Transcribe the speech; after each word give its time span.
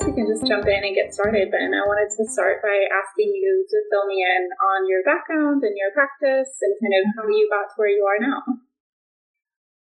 guess 0.00 0.08
we 0.08 0.16
can 0.16 0.28
just 0.28 0.46
jump 0.48 0.64
in 0.66 0.80
and 0.84 0.94
get 0.96 1.12
started 1.12 1.52
then. 1.52 1.76
I 1.76 1.84
wanted 1.84 2.08
to 2.16 2.24
start 2.28 2.62
by 2.62 2.88
asking 2.88 3.32
you 3.36 3.66
to 3.68 3.76
fill 3.92 4.06
me 4.08 4.24
in 4.24 4.48
on 4.48 4.88
your 4.88 5.04
background 5.04 5.62
and 5.62 5.76
your 5.76 5.92
practice 5.92 6.56
and 6.64 6.72
kind 6.80 6.94
of 6.96 7.02
how 7.16 7.24
you 7.28 7.48
got 7.52 7.68
to 7.68 7.76
where 7.76 7.92
you 7.92 8.04
are 8.04 8.20
now. 8.20 8.40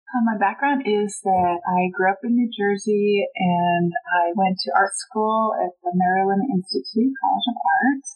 Uh, 0.09 0.25
my 0.25 0.39
background 0.41 0.89
is 0.89 1.21
that 1.23 1.59
I 1.69 1.93
grew 1.93 2.11
up 2.11 2.25
in 2.25 2.35
New 2.35 2.49
Jersey 2.49 3.27
and 3.37 3.93
I 4.09 4.33
went 4.35 4.59
to 4.65 4.73
art 4.75 4.97
school 4.97 5.53
at 5.55 5.77
the 5.85 5.93
Maryland 5.93 6.49
Institute 6.49 7.13
College 7.21 7.49
of 7.53 7.57
Art 7.61 8.07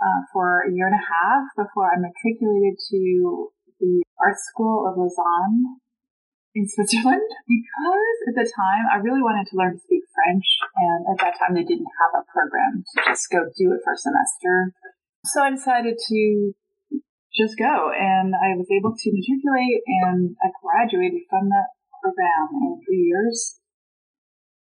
uh, 0.00 0.20
for 0.32 0.64
a 0.64 0.72
year 0.72 0.88
and 0.88 0.96
a 0.96 1.04
half 1.04 1.44
before 1.60 1.92
I 1.92 2.00
matriculated 2.00 2.80
to 2.90 3.52
the 3.80 4.02
Art 4.16 4.40
School 4.48 4.88
of 4.88 4.96
Lausanne 4.96 5.84
in 6.54 6.64
Switzerland 6.64 7.28
because 7.52 8.16
at 8.32 8.34
the 8.34 8.48
time 8.48 8.88
I 8.88 9.04
really 9.04 9.20
wanted 9.20 9.44
to 9.50 9.56
learn 9.60 9.76
to 9.76 9.84
speak 9.84 10.03
French, 10.24 10.48
and 10.76 11.04
at 11.12 11.20
that 11.20 11.38
time 11.38 11.54
they 11.54 11.64
didn't 11.64 11.92
have 12.00 12.16
a 12.16 12.24
program 12.32 12.80
to 12.80 13.02
just 13.04 13.28
go 13.30 13.44
do 13.56 13.76
it 13.76 13.84
for 13.84 13.92
a 13.92 14.00
semester. 14.00 14.72
So 15.24 15.42
I 15.42 15.50
decided 15.50 16.00
to 16.00 16.52
just 17.36 17.58
go, 17.58 17.90
and 17.92 18.32
I 18.32 18.56
was 18.56 18.68
able 18.72 18.94
to 18.96 19.12
matriculate, 19.12 19.82
and 19.86 20.36
I 20.40 20.48
graduated 20.62 21.28
from 21.28 21.48
that 21.50 21.68
program 22.02 22.48
in 22.62 22.80
three 22.84 23.04
years. 23.04 23.60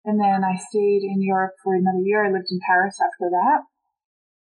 And 0.05 0.21
then 0.21 0.45
I 0.45 0.57
stayed 0.57 1.03
in 1.03 1.23
Europe 1.23 1.55
for 1.63 1.75
another 1.75 2.03
year. 2.03 2.25
I 2.25 2.33
lived 2.33 2.49
in 2.51 2.61
Paris 2.67 2.99
after 3.03 3.31
that. 3.31 3.61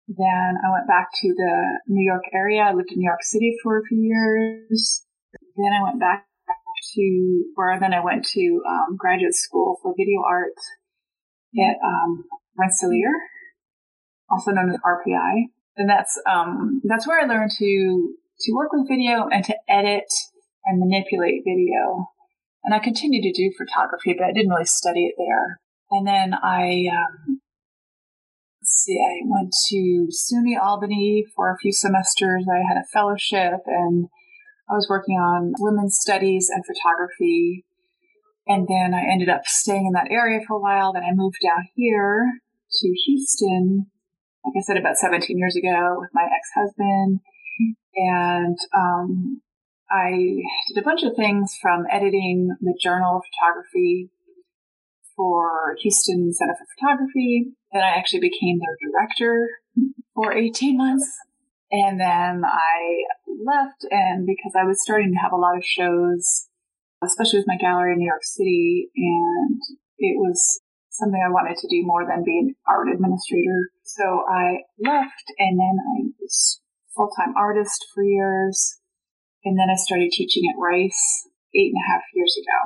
Then 0.09 0.57
I 0.65 0.71
went 0.73 0.87
back 0.87 1.09
to 1.21 1.29
the 1.35 1.81
New 1.87 2.05
York 2.05 2.25
area. 2.33 2.63
I 2.63 2.73
lived 2.73 2.93
in 2.93 2.99
New 2.99 3.09
York 3.09 3.23
City 3.23 3.57
for 3.63 3.79
a 3.79 3.85
few 3.85 4.01
years. 4.01 5.05
Then 5.57 5.73
I 5.73 5.83
went 5.83 6.01
back 6.01 6.27
to, 6.95 7.45
or 7.57 7.77
then 7.79 7.93
I 7.93 8.03
went 8.03 8.25
to 8.33 8.63
um, 8.67 8.97
graduate 8.97 9.35
school 9.35 9.79
for 9.83 9.95
video 9.97 10.23
art 10.27 10.57
at 11.57 11.77
um, 11.85 12.25
Rensselaer, 12.59 13.13
also 14.31 14.51
known 14.51 14.71
as 14.71 14.77
RPI. 14.85 15.45
And 15.77 15.89
that's, 15.89 16.21
um, 16.29 16.81
that's 16.85 17.07
where 17.07 17.21
I 17.21 17.27
learned 17.27 17.53
to, 17.59 18.15
to 18.41 18.53
work 18.53 18.73
with 18.73 18.89
video 18.89 19.29
and 19.31 19.45
to 19.45 19.57
edit 19.69 20.11
and 20.65 20.81
manipulate 20.81 21.43
video. 21.45 22.11
And 22.65 22.75
I 22.75 22.81
continued 22.81 23.23
to 23.23 23.33
do 23.33 23.53
photography, 23.57 24.15
but 24.19 24.27
I 24.27 24.33
didn't 24.33 24.51
really 24.51 24.65
study 24.67 25.07
it 25.07 25.15
there. 25.17 25.61
And 25.91 26.07
then 26.07 26.35
I, 26.35 26.89
um, 26.93 27.41
see, 28.63 28.99
I 28.99 29.23
went 29.25 29.55
to 29.71 30.09
SUNY 30.11 30.61
Albany 30.61 31.25
for 31.35 31.51
a 31.51 31.59
few 31.59 31.73
semesters. 31.73 32.45
I 32.51 32.59
had 32.69 32.77
a 32.77 32.87
fellowship 32.93 33.61
and 33.67 34.09
I 34.69 34.75
was 34.75 34.89
working 34.91 35.17
on 35.17 35.55
women's 35.59 35.97
studies 35.99 36.51
and 36.53 36.65
photography. 36.67 37.65
And 38.49 38.67
then 38.67 38.95
I 38.95 39.05
ended 39.13 39.29
up 39.29 39.43
staying 39.45 39.87
in 39.87 39.93
that 39.93 40.11
area 40.11 40.41
for 40.47 40.57
a 40.57 40.61
while. 40.61 40.95
Then 40.95 41.05
I 41.05 41.13
moved 41.13 41.37
down 41.43 41.69
here 41.75 42.41
to 42.81 42.89
Houston, 43.07 43.87
like 44.45 44.55
I 44.57 44.63
said, 44.63 44.79
about 44.79 44.97
17 44.97 45.37
years 45.37 45.55
ago 45.55 45.97
with 45.99 46.09
my 46.15 46.25
ex 46.25 46.49
husband. 46.55 47.21
And 47.95 48.59
um, 48.75 49.43
I 49.91 50.11
did 50.69 50.79
a 50.79 50.83
bunch 50.83 51.03
of 51.03 51.15
things 51.15 51.57
from 51.61 51.87
editing 51.91 52.57
the 52.61 52.79
Journal 52.83 53.19
of 53.19 53.23
Photography 53.35 54.11
for 55.15 55.77
Houston 55.83 56.33
Center 56.33 56.55
for 56.55 56.67
Photography. 56.79 57.53
Then 57.73 57.83
I 57.83 57.99
actually 57.99 58.21
became 58.21 58.61
their 58.61 58.77
director 58.91 59.49
for 60.15 60.33
18 60.33 60.79
months. 60.79 61.07
And 61.71 62.01
then 62.01 62.45
I 62.47 63.05
left, 63.45 63.85
and 63.91 64.27
because 64.27 64.53
I 64.59 64.65
was 64.65 64.81
starting 64.81 65.13
to 65.13 65.19
have 65.19 65.33
a 65.33 65.37
lot 65.37 65.57
of 65.57 65.65
shows, 65.65 66.48
especially 67.03 67.41
with 67.41 67.51
my 67.51 67.57
gallery 67.57 67.93
in 67.93 67.99
New 67.99 68.11
York 68.11 68.25
City, 68.25 68.91
and 68.97 69.61
it 69.99 70.19
was 70.19 70.61
something 70.91 71.23
I 71.23 71.31
wanted 71.31 71.57
to 71.59 71.71
do 71.71 71.87
more 71.87 72.03
than 72.03 72.25
be 72.25 72.39
an 72.39 72.55
art 72.67 72.89
administrator. 72.91 73.71
So 73.85 74.27
I 74.27 74.67
left, 74.83 75.27
and 75.39 75.59
then 75.59 75.77
I 75.79 76.11
was 76.21 76.61
full 76.95 77.11
time 77.15 77.35
artist 77.37 77.87
for 77.95 78.03
years, 78.03 78.81
and 79.45 79.59
then 79.59 79.71
I 79.71 79.79
started 79.79 80.11
teaching 80.11 80.43
at 80.51 80.59
Rice 80.59 81.29
eight 81.55 81.71
and 81.73 81.81
a 81.81 81.89
half 81.89 82.03
years 82.15 82.35
ago. 82.35 82.59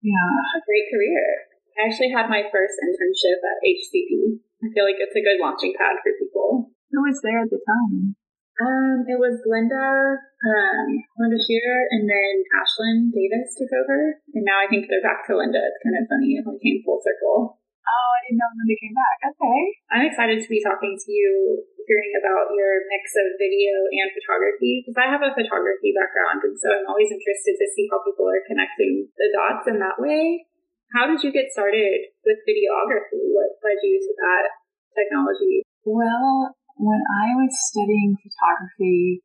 Yeah, 0.00 0.32
a 0.56 0.60
great 0.64 0.88
career. 0.88 1.46
I 1.76 1.88
actually 1.88 2.10
had 2.10 2.32
my 2.32 2.48
first 2.48 2.80
internship 2.80 3.40
at 3.44 3.60
HCP. 3.60 4.40
I 4.64 4.72
feel 4.72 4.88
like 4.88 4.96
it's 4.96 5.14
a 5.14 5.20
good 5.20 5.36
launching 5.36 5.76
pad 5.76 6.00
for 6.00 6.16
people. 6.16 6.72
Who 6.90 7.04
was 7.04 7.20
there 7.20 7.44
at 7.44 7.50
the 7.52 7.60
time? 7.60 8.16
Um, 8.56 9.04
it 9.04 9.20
was 9.20 9.36
Linda, 9.44 10.16
um, 10.16 10.88
Linda 11.20 11.36
Shearer, 11.36 11.80
and 11.92 12.08
then 12.08 12.32
Ashlyn 12.56 13.12
Davis 13.12 13.52
took 13.52 13.68
over, 13.68 14.16
and 14.32 14.44
now 14.48 14.64
I 14.64 14.68
think 14.72 14.88
they're 14.88 15.04
back 15.04 15.28
to 15.28 15.36
Linda. 15.36 15.60
It's 15.60 15.82
kind 15.84 16.00
of 16.00 16.08
funny; 16.08 16.40
it 16.40 16.44
came 16.64 16.80
full 16.80 16.96
circle. 17.04 17.60
Oh, 17.60 18.08
I 18.16 18.18
didn't 18.24 18.40
know 18.40 18.48
Linda 18.56 18.76
came 18.80 18.96
back. 18.96 19.16
Okay, 19.28 19.60
I'm 19.92 20.08
excited 20.08 20.40
to 20.40 20.48
be 20.48 20.64
talking 20.64 20.96
to 20.96 21.08
you, 21.12 21.60
hearing 21.84 22.12
about 22.16 22.48
your 22.56 22.80
mix 22.88 23.12
of 23.20 23.36
video 23.36 23.76
and 23.92 24.08
photography 24.16 24.80
because 24.80 24.96
I 24.96 25.12
have 25.12 25.20
a 25.20 25.36
photography 25.36 25.92
background, 25.92 26.40
and 26.48 26.56
so 26.56 26.72
I'm 26.72 26.88
always 26.88 27.12
interested 27.12 27.60
to 27.60 27.66
see 27.76 27.84
how 27.92 28.00
people 28.08 28.24
are 28.24 28.40
connecting 28.48 29.04
the 29.20 29.28
dots 29.36 29.68
in 29.68 29.84
that 29.84 30.00
way. 30.00 30.48
How 30.96 31.04
did 31.04 31.20
you 31.20 31.28
get 31.28 31.52
started 31.52 32.08
with 32.24 32.40
videography? 32.48 33.20
What 33.36 33.60
led 33.60 33.84
you 33.84 34.00
to 34.00 34.12
that 34.16 34.48
technology? 34.96 35.60
Well, 35.84 36.56
when 36.76 37.00
I 37.00 37.34
was 37.34 37.56
studying 37.56 38.16
photography 38.20 39.22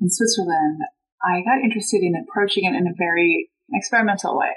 in 0.00 0.10
Switzerland, 0.10 0.82
I 1.22 1.42
got 1.42 1.64
interested 1.64 2.02
in 2.02 2.14
approaching 2.14 2.64
it 2.64 2.74
in 2.74 2.86
a 2.86 2.94
very 2.98 3.50
experimental 3.72 4.38
way. 4.38 4.54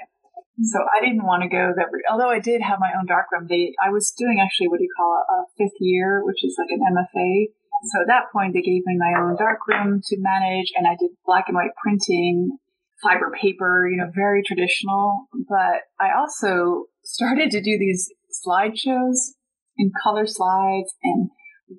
Mm-hmm. 0.58 0.64
So 0.70 0.78
I 0.86 1.00
didn't 1.00 1.24
want 1.24 1.42
to 1.42 1.48
go 1.48 1.72
that, 1.74 1.86
although 2.10 2.30
I 2.30 2.38
did 2.38 2.62
have 2.62 2.78
my 2.78 2.92
own 2.98 3.06
darkroom, 3.06 3.46
they, 3.48 3.74
I 3.82 3.90
was 3.90 4.12
doing 4.16 4.38
actually 4.42 4.68
what 4.68 4.78
do 4.78 4.84
you 4.84 4.94
call 4.96 5.10
a, 5.14 5.22
a 5.32 5.38
fifth 5.58 5.78
year, 5.80 6.22
which 6.24 6.44
is 6.44 6.56
like 6.58 6.70
an 6.70 6.82
MFA. 6.82 7.46
So 7.90 8.02
at 8.02 8.06
that 8.08 8.30
point, 8.32 8.54
they 8.54 8.62
gave 8.62 8.82
me 8.86 8.98
my 8.98 9.18
own 9.18 9.36
darkroom 9.36 10.00
to 10.04 10.16
manage 10.18 10.70
and 10.76 10.86
I 10.86 10.94
did 10.98 11.10
black 11.26 11.46
and 11.48 11.56
white 11.56 11.74
printing, 11.82 12.58
fiber 13.02 13.32
paper, 13.40 13.88
you 13.90 13.96
know, 13.96 14.10
very 14.14 14.42
traditional. 14.42 15.26
But 15.48 15.82
I 15.98 16.14
also 16.16 16.86
started 17.02 17.50
to 17.50 17.60
do 17.60 17.78
these 17.78 18.12
slideshows 18.46 19.34
in 19.78 19.90
color 20.02 20.26
slides 20.26 20.94
and 21.02 21.30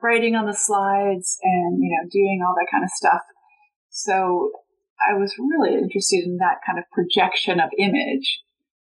writing 0.02 0.36
on 0.36 0.46
the 0.46 0.54
slides 0.54 1.38
and, 1.44 1.82
you 1.82 1.90
know, 1.90 2.10
doing 2.10 2.42
all 2.46 2.56
that 2.56 2.68
kind 2.72 2.84
of 2.84 2.90
stuff. 2.90 3.22
So 3.90 4.52
I 5.00 5.14
was 5.18 5.36
really 5.38 5.76
interested 5.76 6.24
in 6.26 6.38
that 6.38 6.58
kind 6.66 6.80
of 6.80 6.86
projection 6.92 7.60
of 7.60 7.70
image, 7.78 8.42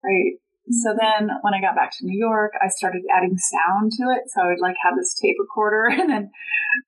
right? 0.03 0.41
So 0.71 0.95
then 0.99 1.31
when 1.43 1.55
I 1.55 1.61
got 1.61 1.77
back 1.77 1.93
to 1.99 2.07
New 2.07 2.19
York, 2.19 2.53
I 2.61 2.69
started 2.69 3.03
adding 3.15 3.37
sound 3.39 3.93
to 3.93 4.05
it. 4.17 4.29
So 4.29 4.43
I 4.43 4.47
would 4.49 4.61
like 4.61 4.77
have 4.83 4.97
this 4.97 5.15
tape 5.15 5.37
recorder 5.39 5.89
and 5.91 6.11
then 6.11 6.31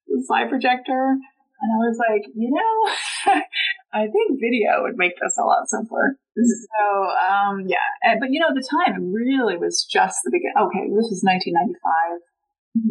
the 0.09 0.23
slide 0.27 0.51
projector. 0.51 1.17
And 1.61 1.69
I 1.73 1.77
was 1.77 1.99
like, 1.99 2.25
you 2.35 2.51
know, 2.51 3.41
I 3.93 4.07
think 4.07 4.41
video 4.41 4.83
would 4.83 4.97
make 4.97 5.13
this 5.21 5.37
a 5.39 5.45
lot 5.45 5.69
simpler. 5.69 6.17
So, 6.37 6.85
um, 7.29 7.67
yeah. 7.67 8.17
But 8.19 8.31
you 8.31 8.41
know, 8.41 8.55
the 8.55 8.65
time 8.65 9.13
really 9.13 9.57
was 9.57 9.85
just 9.85 10.19
the 10.25 10.31
beginning. 10.31 10.57
Okay, 10.57 10.89
this 10.89 11.11
was 11.11 11.21
1995 11.21 12.25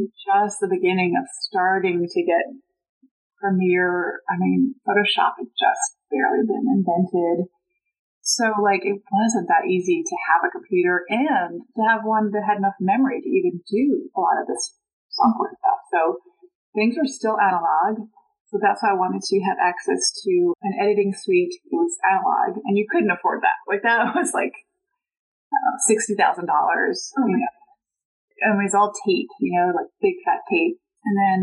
just 0.07 0.59
the 0.61 0.71
beginning 0.71 1.15
of 1.19 1.27
starting 1.49 2.07
to 2.07 2.21
get 2.23 2.47
Premiere. 3.39 4.19
I 4.29 4.35
mean, 4.37 4.75
Photoshop 4.83 5.39
had 5.39 5.47
just 5.55 5.95
barely 6.11 6.43
been 6.43 6.67
invented. 6.67 7.47
So, 8.21 8.51
like, 8.61 8.83
it 8.83 8.99
wasn't 9.11 9.47
that 9.47 9.65
easy 9.65 10.03
to 10.03 10.15
have 10.29 10.43
a 10.43 10.51
computer 10.51 11.03
and 11.09 11.63
to 11.63 11.81
have 11.87 12.03
one 12.03 12.31
that 12.31 12.43
had 12.45 12.59
enough 12.59 12.77
memory 12.79 13.21
to 13.21 13.29
even 13.29 13.63
do 13.65 14.11
a 14.15 14.19
lot 14.19 14.37
of 14.37 14.45
this 14.45 14.75
software 15.09 15.55
stuff. 15.55 15.81
So, 15.89 16.01
things 16.75 16.95
were 16.99 17.07
still 17.07 17.39
analog. 17.39 18.05
So, 18.51 18.59
that's 18.61 18.83
why 18.83 18.91
I 18.91 18.99
wanted 18.99 19.23
to 19.23 19.39
have 19.47 19.57
access 19.57 20.11
to 20.27 20.53
an 20.61 20.77
editing 20.83 21.15
suite. 21.15 21.55
It 21.63 21.73
was 21.73 21.95
analog, 22.05 22.59
and 22.65 22.77
you 22.77 22.85
couldn't 22.91 23.09
afford 23.09 23.41
that. 23.41 23.57
Like, 23.65 23.81
that 23.83 24.13
was 24.19 24.35
like 24.35 24.53
uh, 25.49 25.73
$60,000. 25.89 26.19
Oh, 26.19 27.25
you 27.25 27.37
know, 27.39 27.58
and 28.41 28.59
it 28.59 28.63
was 28.63 28.75
all 28.75 28.93
tape, 29.05 29.29
you 29.39 29.51
know, 29.55 29.73
like 29.75 29.87
big 30.01 30.15
fat 30.25 30.41
tape. 30.49 30.77
And 31.05 31.15
then 31.17 31.39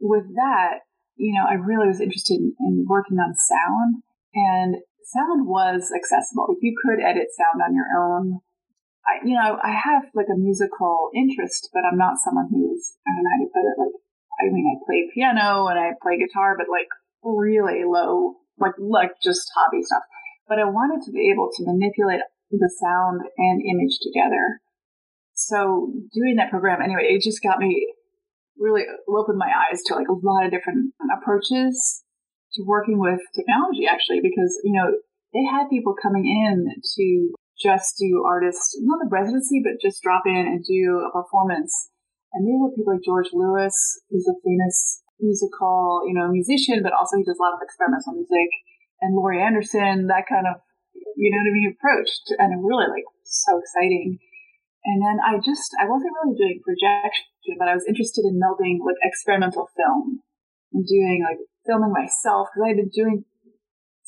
with 0.00 0.24
that, 0.36 0.86
you 1.16 1.36
know, 1.36 1.44
I 1.44 1.54
really 1.54 1.88
was 1.88 2.00
interested 2.00 2.40
in, 2.40 2.54
in 2.60 2.86
working 2.88 3.18
on 3.18 3.34
sound 3.36 4.02
and 4.34 4.76
sound 5.04 5.46
was 5.46 5.92
accessible. 5.92 6.48
If 6.56 6.62
you 6.62 6.74
could 6.80 7.02
edit 7.02 7.28
sound 7.36 7.60
on 7.60 7.74
your 7.74 7.88
own, 7.92 8.40
I, 9.04 9.24
you 9.24 9.34
know, 9.34 9.58
I 9.62 9.72
have 9.72 10.08
like 10.14 10.32
a 10.32 10.38
musical 10.38 11.10
interest, 11.14 11.68
but 11.72 11.84
I'm 11.84 11.98
not 11.98 12.20
someone 12.24 12.48
who's, 12.50 12.96
I 13.06 13.10
don't 13.16 13.24
know 13.24 13.34
how 13.36 13.44
to 13.44 13.52
put 13.52 13.68
it, 13.68 13.76
like, 13.80 13.96
I 14.40 14.44
mean, 14.52 14.64
I 14.64 14.80
play 14.86 15.10
piano 15.12 15.68
and 15.68 15.78
I 15.78 15.92
play 16.00 16.16
guitar, 16.16 16.56
but 16.56 16.72
like 16.72 16.88
really 17.22 17.84
low, 17.84 18.40
like, 18.58 18.76
like 18.78 19.12
just 19.22 19.50
hobby 19.54 19.82
stuff. 19.82 20.02
But 20.48 20.58
I 20.58 20.64
wanted 20.64 21.04
to 21.04 21.12
be 21.12 21.30
able 21.30 21.50
to 21.52 21.66
manipulate 21.66 22.24
the 22.50 22.72
sound 22.80 23.22
and 23.36 23.62
image 23.62 23.98
together 24.02 24.60
so 25.46 25.92
doing 26.12 26.36
that 26.36 26.50
program 26.50 26.82
anyway, 26.82 27.08
it 27.08 27.22
just 27.22 27.42
got 27.42 27.58
me 27.58 27.92
really 28.58 28.84
opened 29.08 29.38
my 29.38 29.48
eyes 29.48 29.80
to 29.86 29.94
like 29.94 30.08
a 30.08 30.12
lot 30.12 30.44
of 30.44 30.50
different 30.50 30.92
approaches 31.16 32.04
to 32.52 32.62
working 32.66 32.98
with 32.98 33.20
technology 33.34 33.86
actually 33.88 34.20
because 34.20 34.52
you 34.64 34.72
know 34.72 34.92
they 35.32 35.44
had 35.44 35.70
people 35.70 35.94
coming 35.96 36.26
in 36.26 36.66
to 36.96 37.32
just 37.60 38.00
do 38.00 38.24
artist, 38.24 38.76
not 38.80 39.04
a 39.04 39.08
residency, 39.08 39.60
but 39.62 39.80
just 39.80 40.02
drop 40.02 40.24
in 40.26 40.48
and 40.48 40.64
do 40.64 41.04
a 41.04 41.12
performance. 41.12 41.72
And 42.32 42.46
they 42.46 42.56
were 42.56 42.72
people 42.72 42.94
like 42.94 43.04
George 43.04 43.28
Lewis, 43.32 43.74
who's 44.08 44.26
a 44.26 44.34
famous 44.42 45.02
musical, 45.20 46.02
you 46.08 46.14
know, 46.14 46.28
musician, 46.32 46.80
but 46.82 46.92
also 46.96 47.18
he 47.18 47.24
does 47.24 47.36
a 47.38 47.42
lot 47.42 47.54
of 47.54 47.60
experimental 47.62 48.14
music. 48.16 48.48
And 49.00 49.14
Laurie 49.14 49.42
Anderson, 49.42 50.08
that 50.08 50.24
kind 50.28 50.46
of, 50.48 50.60
you 51.16 51.28
know 51.30 51.40
what 51.42 51.50
I 51.50 51.52
mean, 51.52 51.76
approached. 51.76 52.32
And 52.38 52.64
really 52.64 52.88
like 52.88 53.04
so 53.24 53.60
exciting. 53.60 54.18
And 54.84 55.04
then 55.04 55.20
I 55.20 55.36
just, 55.36 55.76
I 55.76 55.84
wasn't 55.84 56.16
really 56.16 56.36
doing 56.36 56.64
projection, 56.64 57.60
but 57.60 57.68
I 57.68 57.76
was 57.76 57.84
interested 57.84 58.24
in 58.24 58.40
melding 58.40 58.80
like 58.80 58.96
experimental 59.04 59.68
film 59.76 60.24
and 60.72 60.86
doing 60.86 61.20
like 61.20 61.40
filming 61.68 61.92
myself 61.92 62.48
because 62.48 62.64
I 62.64 62.72
had 62.72 62.80
been 62.80 62.94
doing 62.94 63.24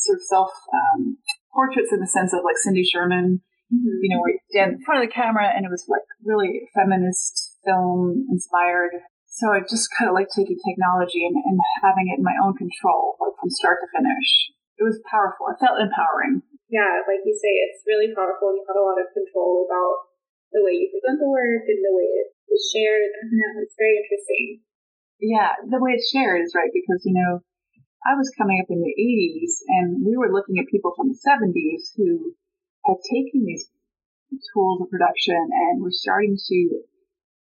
sort 0.00 0.16
of 0.18 0.24
self 0.24 0.50
um, 0.72 1.20
portraits 1.52 1.92
in 1.92 2.00
the 2.00 2.08
sense 2.08 2.32
of 2.32 2.40
like 2.42 2.56
Cindy 2.56 2.82
Sherman, 2.88 3.44
mm-hmm. 3.68 3.98
you 4.00 4.08
know, 4.10 4.20
where 4.24 4.32
you 4.32 4.42
stand 4.48 4.80
in 4.80 4.84
front 4.84 5.04
of 5.04 5.06
the 5.06 5.12
camera 5.12 5.52
and 5.52 5.68
it 5.68 5.70
was 5.70 5.84
like 5.92 6.06
really 6.24 6.68
feminist 6.72 7.60
film 7.64 8.26
inspired. 8.32 8.96
So 9.28 9.52
I 9.52 9.64
just 9.64 9.88
kind 9.96 10.08
of 10.08 10.16
like 10.16 10.28
taking 10.32 10.60
technology 10.60 11.24
and, 11.24 11.36
and 11.36 11.56
having 11.80 12.08
it 12.12 12.20
in 12.20 12.24
my 12.24 12.36
own 12.40 12.56
control, 12.56 13.16
like 13.20 13.32
from 13.40 13.48
start 13.48 13.80
to 13.80 13.88
finish. 13.92 14.28
It 14.76 14.84
was 14.84 15.00
powerful. 15.08 15.48
It 15.52 15.60
felt 15.60 15.80
empowering. 15.80 16.42
Yeah, 16.68 17.04
like 17.04 17.20
you 17.24 17.36
say, 17.36 17.52
it's 17.68 17.84
really 17.84 18.12
powerful. 18.16 18.56
You 18.56 18.64
have 18.68 18.76
a 18.76 18.84
lot 18.84 19.00
of 19.00 19.12
control 19.12 19.68
about 19.68 20.11
the 20.52 20.62
way 20.62 20.76
you 20.76 20.92
present 20.92 21.18
the 21.18 21.28
work 21.28 21.64
and 21.64 21.80
the 21.80 21.96
way 21.96 22.08
it 22.08 22.28
is 22.52 22.62
shared. 22.68 23.08
know, 23.32 23.64
it's 23.64 23.76
very 23.76 23.96
interesting. 23.96 24.60
Yeah, 25.20 25.56
the 25.64 25.80
way 25.80 25.96
it's 25.96 26.12
shared 26.12 26.44
is 26.44 26.54
right 26.54 26.70
because, 26.72 27.02
you 27.08 27.16
know, 27.16 27.40
I 28.04 28.18
was 28.18 28.34
coming 28.36 28.58
up 28.58 28.68
in 28.68 28.82
the 28.82 28.94
80s 28.98 29.62
and 29.68 30.04
we 30.04 30.16
were 30.18 30.32
looking 30.32 30.58
at 30.58 30.66
people 30.66 30.92
from 30.96 31.08
the 31.08 31.20
70s 31.22 31.94
who 31.94 32.34
had 32.84 32.98
taken 33.06 33.46
these 33.46 33.70
tools 34.52 34.82
of 34.82 34.90
production 34.90 35.38
and 35.38 35.82
were 35.82 35.94
starting 35.94 36.36
to 36.36 36.58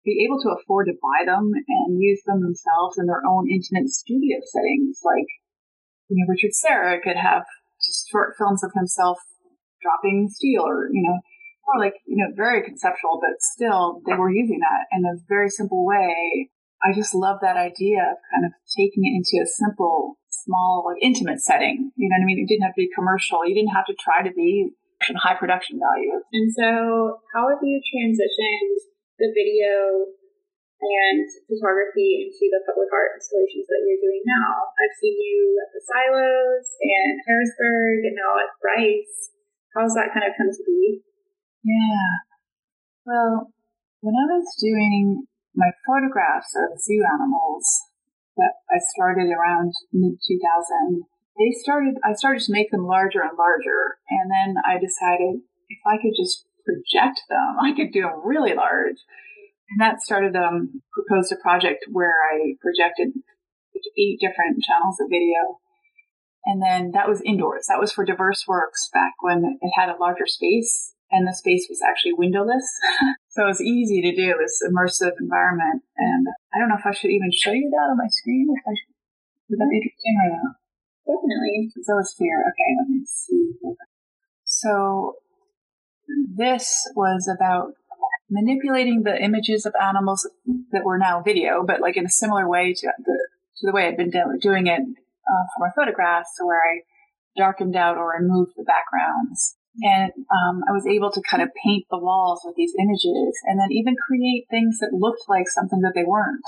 be 0.05 0.25
able 0.27 0.41
to 0.43 0.51
afford 0.51 0.89
to 0.89 0.99
buy 0.99 1.25
them 1.25 1.53
and 1.55 2.03
use 2.03 2.23
them 2.27 2.43
themselves 2.43 2.99
in 2.99 3.07
their 3.07 3.23
own 3.23 3.47
intimate 3.49 3.89
studio 3.89 4.39
settings. 4.43 5.01
Like, 5.05 5.29
you 6.09 6.19
know, 6.19 6.27
Richard 6.27 6.55
Serra 6.55 7.01
could 7.01 7.17
have 7.17 7.45
just 7.79 8.09
short 8.11 8.35
films 8.37 8.65
of 8.65 8.73
himself 8.75 9.19
dropping 9.83 10.29
steel 10.29 10.67
or, 10.67 10.89
you 10.93 11.03
know, 11.07 11.21
more 11.71 11.85
like, 11.85 11.95
you 12.07 12.19
know, 12.19 12.35
very 12.35 12.63
conceptual, 12.63 13.23
but 13.23 13.39
still 13.41 14.03
they 14.07 14.15
were 14.15 14.31
using 14.31 14.59
that 14.61 14.91
in 14.91 15.07
a 15.07 15.23
very 15.29 15.49
simple 15.49 15.87
way. 15.87 16.51
I 16.83 16.97
just 16.97 17.15
love 17.15 17.39
that 17.43 17.57
idea 17.57 18.01
of 18.01 18.17
kind 18.33 18.49
of 18.49 18.53
taking 18.73 19.05
it 19.05 19.13
into 19.15 19.37
a 19.45 19.47
simple, 19.47 20.17
small, 20.31 20.89
like 20.89 21.03
intimate 21.03 21.45
setting. 21.45 21.93
You 21.95 22.09
know 22.09 22.17
what 22.17 22.25
I 22.25 22.27
mean? 22.27 22.41
It 22.41 22.49
didn't 22.49 22.65
have 22.65 22.75
to 22.75 22.83
be 22.83 22.91
commercial. 22.97 23.45
You 23.45 23.55
didn't 23.55 23.77
have 23.77 23.87
to 23.87 23.97
try 24.01 24.25
to 24.25 24.33
be 24.33 24.73
high 25.21 25.37
production 25.37 25.77
value. 25.77 26.21
And 26.33 26.49
so 26.53 27.21
how 27.37 27.49
have 27.53 27.61
you 27.63 27.81
transitioned 27.85 28.77
the 29.21 29.29
video 29.37 30.09
and 30.81 31.29
photography 31.45 32.25
into 32.25 32.49
the 32.49 32.65
public 32.65 32.89
art 32.89 33.13
installations 33.21 33.69
that 33.69 33.85
you're 33.85 34.01
doing 34.01 34.25
now? 34.25 34.73
I've 34.81 34.97
seen 34.97 35.17
you 35.21 35.61
at 35.61 35.69
the 35.77 35.83
Silos 35.85 36.67
and 36.81 37.15
Harrisburg 37.29 38.09
and 38.09 38.17
now 38.17 38.41
at 38.41 38.57
Rice. 38.65 39.37
How's 39.77 39.93
that 40.01 40.17
kind 40.17 40.25
of 40.25 40.33
come 40.41 40.49
to 40.49 40.65
be? 40.65 41.05
Yeah. 41.63 42.25
Well, 43.05 43.53
when 44.01 44.15
I 44.15 44.27
was 44.33 44.57
doing 44.61 45.27
my 45.55 45.71
photographs 45.87 46.55
of 46.57 46.81
zoo 46.81 47.03
animals 47.05 47.65
that 48.37 48.53
I 48.71 48.79
started 48.95 49.29
around 49.31 49.73
mid 49.93 50.17
2000, 50.27 51.05
they 51.39 51.51
started, 51.53 51.97
I 52.05 52.15
started 52.15 52.43
to 52.45 52.53
make 52.53 52.71
them 52.71 52.87
larger 52.87 53.21
and 53.21 53.37
larger. 53.37 53.99
And 54.09 54.31
then 54.31 54.63
I 54.65 54.79
decided 54.79 55.41
if 55.69 55.81
I 55.87 55.97
could 56.01 56.17
just 56.17 56.47
project 56.65 57.21
them, 57.29 57.57
I 57.63 57.73
could 57.75 57.93
do 57.93 58.03
them 58.03 58.23
really 58.25 58.55
large. 58.55 58.97
And 59.71 59.81
that 59.81 60.01
started, 60.01 60.35
um, 60.35 60.83
proposed 60.93 61.33
a 61.33 61.37
project 61.37 61.85
where 61.91 62.15
I 62.33 62.57
projected 62.61 63.13
eight 63.97 64.19
different 64.21 64.63
channels 64.63 64.99
of 65.01 65.09
video. 65.09 65.61
And 66.45 66.61
then 66.61 66.91
that 66.93 67.09
was 67.09 67.21
indoors. 67.21 67.67
That 67.69 67.79
was 67.79 67.93
for 67.93 68.05
DiverseWorks 68.05 68.91
back 68.93 69.15
when 69.21 69.59
it 69.61 69.73
had 69.77 69.91
a 69.91 69.97
larger 69.97 70.27
space 70.27 70.95
and 71.11 71.27
the 71.27 71.35
space 71.35 71.67
was 71.69 71.81
actually 71.83 72.15
windowless. 72.15 72.65
so 73.29 73.45
it 73.45 73.47
was 73.47 73.61
easy 73.61 74.01
to 74.03 74.15
do 74.15 74.35
this 74.39 74.63
immersive 74.63 75.13
environment. 75.21 75.83
And 75.97 76.27
I 76.55 76.59
don't 76.59 76.69
know 76.69 76.79
if 76.79 76.87
I 76.87 76.93
should 76.93 77.11
even 77.11 77.31
show 77.33 77.53
you 77.53 77.71
that 77.71 77.91
on 77.91 77.99
my 77.99 78.09
screen. 78.09 78.47
If 78.51 78.63
I 78.67 78.75
should, 78.75 78.95
would 79.51 79.59
that 79.59 79.71
be 79.71 79.77
interesting 79.77 80.17
or 80.25 80.29
no? 80.31 80.45
Definitely. 81.07 81.73
Zoosphere. 81.83 82.41
Okay, 82.47 82.71
let 82.79 82.89
me 82.89 83.05
see. 83.05 83.53
So 84.45 85.17
this 86.37 86.89
was 86.95 87.29
about 87.29 87.73
manipulating 88.31 89.03
the 89.03 89.21
images 89.21 89.67
of 89.67 89.75
animals 89.81 90.29
that 90.71 90.85
were 90.85 90.99
now 90.99 91.21
video, 91.23 91.65
but 91.67 91.81
like 91.81 91.97
in 91.97 92.07
a 92.07 92.11
similar 92.11 92.49
way 92.49 92.73
to 92.73 92.93
the 93.05 93.29
to 93.59 93.67
the 93.67 93.73
way 93.73 93.87
I'd 93.87 93.97
been 93.97 94.11
doing 94.41 94.69
it 94.69 94.81
uh, 94.81 95.45
for 95.53 95.67
my 95.67 95.71
photographs, 95.75 96.31
where 96.41 96.61
I 96.61 96.81
darkened 97.37 97.77
out 97.77 97.97
or 97.97 98.15
removed 98.19 98.53
the 98.57 98.65
backgrounds 98.65 99.57
and 99.83 100.13
um, 100.31 100.63
I 100.69 100.73
was 100.73 100.87
able 100.87 101.11
to 101.11 101.23
kind 101.23 101.43
of 101.43 101.49
paint 101.65 101.87
the 101.91 101.99
walls 101.99 102.43
with 102.45 102.57
these 102.57 102.75
images 102.79 103.35
and 103.45 103.59
then 103.59 103.73
even 103.73 103.97
create 103.97 104.47
things 104.51 104.79
that 104.81 104.93
looked 104.93 105.29
like 105.29 105.49
something 105.49 105.81
that 105.81 105.93
they 105.95 106.05
weren't. 106.05 106.45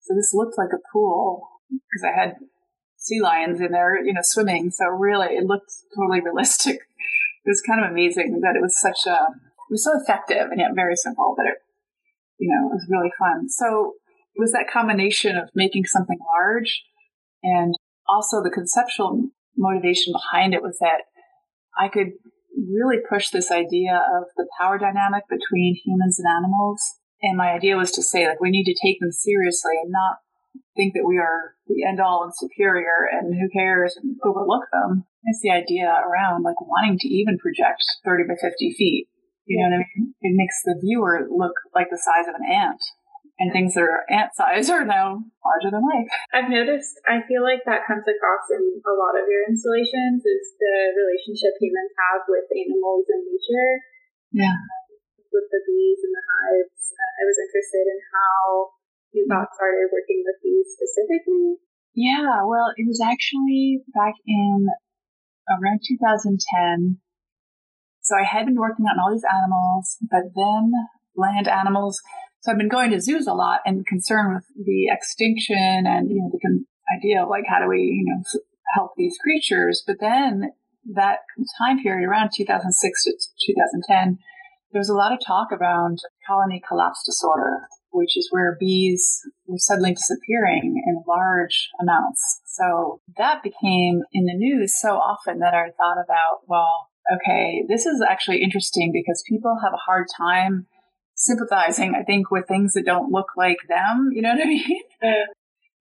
So 0.00 0.14
this 0.14 0.32
looked 0.34 0.58
like 0.58 0.72
a 0.72 0.82
pool 0.92 1.48
because 1.70 2.04
I 2.04 2.18
had 2.18 2.36
sea 2.96 3.20
lions 3.20 3.60
in 3.60 3.72
there, 3.72 4.02
you 4.04 4.12
know, 4.12 4.22
swimming. 4.22 4.70
So 4.70 4.86
really, 4.86 5.36
it 5.36 5.44
looked 5.44 5.70
totally 5.96 6.20
realistic. 6.24 6.76
It 6.76 7.48
was 7.48 7.62
kind 7.62 7.84
of 7.84 7.90
amazing 7.90 8.40
that 8.42 8.56
it 8.56 8.62
was 8.62 8.78
such 8.80 9.06
a, 9.06 9.14
it 9.14 9.70
was 9.70 9.84
so 9.84 9.92
effective 10.02 10.50
and 10.50 10.60
yet 10.60 10.74
very 10.74 10.96
simple 10.96 11.34
that 11.36 11.46
it, 11.46 11.58
you 12.38 12.48
know, 12.48 12.68
it 12.68 12.74
was 12.74 12.86
really 12.90 13.12
fun. 13.18 13.48
So 13.48 13.94
it 14.34 14.40
was 14.40 14.52
that 14.52 14.70
combination 14.72 15.36
of 15.36 15.48
making 15.54 15.84
something 15.84 16.18
large 16.34 16.82
and 17.42 17.74
also 18.08 18.42
the 18.42 18.50
conceptual 18.50 19.28
motivation 19.56 20.12
behind 20.12 20.54
it 20.54 20.62
was 20.62 20.78
that 20.80 21.02
I 21.78 21.88
could 21.88 22.12
really 22.58 22.98
pushed 23.08 23.32
this 23.32 23.50
idea 23.50 23.96
of 23.96 24.24
the 24.36 24.46
power 24.60 24.78
dynamic 24.78 25.24
between 25.28 25.80
humans 25.84 26.18
and 26.18 26.26
animals. 26.28 26.80
And 27.22 27.36
my 27.36 27.50
idea 27.50 27.76
was 27.76 27.90
to 27.92 28.02
say, 28.02 28.26
like, 28.26 28.40
we 28.40 28.50
need 28.50 28.64
to 28.64 28.78
take 28.80 29.00
them 29.00 29.12
seriously 29.12 29.72
and 29.82 29.90
not 29.90 30.18
think 30.76 30.94
that 30.94 31.06
we 31.06 31.18
are 31.18 31.54
the 31.66 31.84
end 31.84 32.00
all 32.00 32.22
and 32.22 32.32
superior 32.34 33.08
and 33.10 33.34
who 33.34 33.48
cares 33.50 33.98
and 34.00 34.16
overlook 34.24 34.64
them. 34.72 35.04
It's 35.24 35.40
the 35.42 35.50
idea 35.50 35.90
around 36.06 36.42
like 36.42 36.60
wanting 36.60 36.98
to 36.98 37.08
even 37.08 37.38
project 37.38 37.82
30 38.04 38.24
by 38.28 38.34
50 38.40 38.74
feet. 38.78 39.08
You 39.44 39.58
know 39.58 39.70
what 39.70 39.82
I 39.82 39.86
mean? 39.96 40.14
It 40.20 40.36
makes 40.36 40.62
the 40.64 40.78
viewer 40.80 41.26
look 41.30 41.54
like 41.74 41.88
the 41.90 41.98
size 41.98 42.28
of 42.28 42.34
an 42.34 42.46
ant 42.46 42.80
and 43.38 43.54
things 43.54 43.74
that 43.74 43.86
are 43.86 44.02
ant 44.10 44.34
size 44.34 44.66
are 44.68 44.84
now 44.84 45.22
larger 45.46 45.70
than 45.70 45.86
life. 45.86 46.10
I've 46.34 46.50
noticed, 46.50 46.98
I 47.06 47.22
feel 47.30 47.46
like 47.46 47.62
that 47.70 47.86
comes 47.86 48.02
across 48.02 48.50
in 48.50 48.82
a 48.82 48.94
lot 48.98 49.14
of 49.14 49.30
your 49.30 49.46
installations 49.46 50.26
is 50.26 50.58
the 50.58 50.74
relationship 50.98 51.54
humans 51.62 51.94
have 51.94 52.26
with 52.26 52.50
animals 52.50 53.06
and 53.06 53.22
nature. 53.30 53.72
Yeah. 54.34 54.50
Um, 54.50 54.98
with 55.32 55.48
the 55.52 55.62
bees 55.64 56.00
and 56.02 56.14
the 56.14 56.24
hives. 56.24 56.82
I 56.98 57.22
was 57.22 57.38
interested 57.38 57.84
in 57.86 57.98
how 58.10 58.74
you 59.12 59.28
got 59.28 59.54
started 59.54 59.92
working 59.92 60.24
with 60.24 60.40
bees 60.42 60.72
specifically. 60.74 61.60
Yeah, 61.94 62.44
well, 62.46 62.72
it 62.76 62.86
was 62.86 63.00
actually 63.00 63.82
back 63.94 64.14
in 64.26 64.68
around 65.48 65.80
2010. 65.86 67.00
So 68.02 68.16
I 68.16 68.24
had 68.24 68.46
been 68.46 68.56
working 68.58 68.86
on 68.86 68.98
all 68.98 69.12
these 69.12 69.26
animals, 69.26 69.96
but 70.10 70.32
then 70.34 70.72
land 71.16 71.48
animals 71.48 72.00
so 72.48 72.52
I've 72.52 72.58
been 72.58 72.68
going 72.68 72.92
to 72.92 73.00
zoos 73.00 73.26
a 73.26 73.34
lot 73.34 73.60
and 73.66 73.86
concerned 73.86 74.34
with 74.34 74.64
the 74.64 74.86
extinction 74.88 75.84
and, 75.86 76.08
you 76.08 76.16
know, 76.16 76.30
the 76.32 76.64
idea 76.96 77.22
of 77.22 77.28
like, 77.28 77.44
how 77.46 77.60
do 77.60 77.68
we, 77.68 77.82
you 77.82 78.04
know, 78.06 78.40
help 78.74 78.92
these 78.96 79.18
creatures? 79.22 79.84
But 79.86 79.96
then 80.00 80.52
that 80.94 81.18
time 81.58 81.82
period 81.82 82.08
around 82.08 82.30
2006 82.34 83.04
to 83.04 83.52
2010, 83.52 84.18
there 84.72 84.80
was 84.80 84.88
a 84.88 84.94
lot 84.94 85.12
of 85.12 85.18
talk 85.26 85.52
around 85.52 85.98
colony 86.26 86.62
collapse 86.66 87.02
disorder, 87.04 87.68
which 87.90 88.16
is 88.16 88.28
where 88.30 88.56
bees 88.58 89.20
were 89.46 89.58
suddenly 89.58 89.92
disappearing 89.92 90.82
in 90.86 91.04
large 91.06 91.68
amounts. 91.78 92.40
So 92.46 93.02
that 93.18 93.42
became 93.42 94.04
in 94.14 94.24
the 94.24 94.34
news 94.34 94.74
so 94.80 94.96
often 94.96 95.40
that 95.40 95.52
I 95.52 95.68
thought 95.76 96.02
about, 96.02 96.48
well, 96.48 96.88
okay, 97.14 97.64
this 97.68 97.84
is 97.84 98.02
actually 98.08 98.42
interesting 98.42 98.90
because 98.90 99.22
people 99.28 99.58
have 99.62 99.74
a 99.74 99.84
hard 99.84 100.06
time 100.16 100.66
sympathizing, 101.18 101.94
I 101.94 102.04
think, 102.04 102.30
with 102.30 102.46
things 102.48 102.72
that 102.72 102.86
don't 102.86 103.12
look 103.12 103.36
like 103.36 103.58
them. 103.68 104.10
You 104.12 104.22
know 104.22 104.30
what 104.30 104.40
I 104.40 104.44
mean? 104.48 104.82
Mm. 105.02 105.24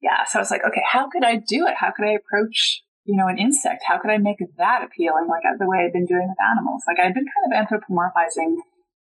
Yeah. 0.02 0.26
So 0.26 0.40
I 0.40 0.42
was 0.42 0.52
like, 0.52 0.66
okay, 0.68 0.84
how 0.92 1.10
could 1.10 1.24
I 1.24 1.38
do 1.38 1.66
it? 1.66 1.76
How 1.78 1.92
could 1.96 2.06
I 2.06 2.18
approach, 2.18 2.84
you 3.06 3.16
know, 3.16 3.28
an 3.28 3.38
insect? 3.38 3.84
How 3.88 3.98
could 3.98 4.12
I 4.12 4.18
make 4.18 4.38
that 4.58 4.84
appealing, 4.84 5.28
like 5.30 5.44
the 5.58 5.68
way 5.70 5.86
I've 5.86 5.94
been 5.94 6.06
doing 6.06 6.28
with 6.28 6.38
animals? 6.42 6.84
Like 6.86 7.00
I've 7.00 7.16
been 7.16 7.26
kind 7.26 7.48
of 7.48 7.54
anthropomorphizing 7.56 8.58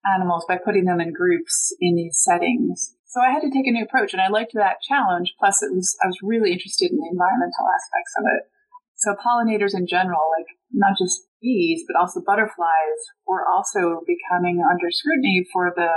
animals 0.06 0.46
by 0.48 0.58
putting 0.58 0.86
them 0.86 1.00
in 1.00 1.13
groups 1.13 1.74
in 1.80 1.96
these 1.96 2.20
settings. 2.22 2.96
So 3.08 3.22
I 3.22 3.30
had 3.30 3.42
to 3.42 3.54
take 3.54 3.68
a 3.68 3.72
new 3.72 3.86
approach, 3.86 4.12
and 4.13 4.22
I 4.22 4.28
liked 4.28 4.54
that 4.56 4.82
challenge. 4.82 5.36
Plus, 5.38 5.62
it 5.62 5.70
was 5.70 5.96
I 6.04 6.08
was 6.08 6.18
really 6.24 6.52
interested 6.52 6.90
in 6.90 6.98
the 6.98 7.10
environmental 7.13 7.70
aspects 7.70 8.13
of 8.18 8.25
it. 8.25 8.50
So 8.98 9.13
pollinators 9.13 9.78
in 9.78 9.86
general, 9.86 10.34
like 10.34 10.50
not 10.74 10.98
just 10.98 11.30
bees, 11.42 11.84
but 11.86 12.00
also 12.00 12.25
butterflies 12.25 13.00
were 13.28 13.46
also 13.46 14.02
becoming 14.08 14.66
under 14.66 14.90
scrutiny 14.90 15.46
for 15.54 15.72
the 15.75 15.92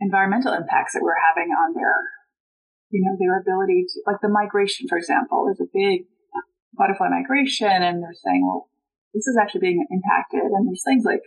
environmental 0.00 0.52
impacts 0.52 0.96
that 0.96 1.04
we're 1.04 1.20
having 1.30 1.52
on 1.52 1.76
their, 1.76 1.94
you 2.90 3.04
know, 3.04 3.14
their 3.20 3.38
ability 3.38 3.84
to, 3.86 3.96
like 4.08 4.20
the 4.20 4.32
migration, 4.32 4.88
for 4.88 4.98
example. 4.98 5.44
There's 5.44 5.60
a 5.60 5.70
big 5.70 6.08
uh, 6.32 6.44
butterfly 6.74 7.08
migration, 7.12 7.70
and 7.70 8.02
they're 8.02 8.16
saying, 8.24 8.42
well, 8.44 8.68
this 9.14 9.26
is 9.26 9.36
actually 9.36 9.60
being 9.60 9.84
impacted, 9.90 10.48
and 10.48 10.66
there's 10.66 10.84
things 10.84 11.04
like 11.04 11.22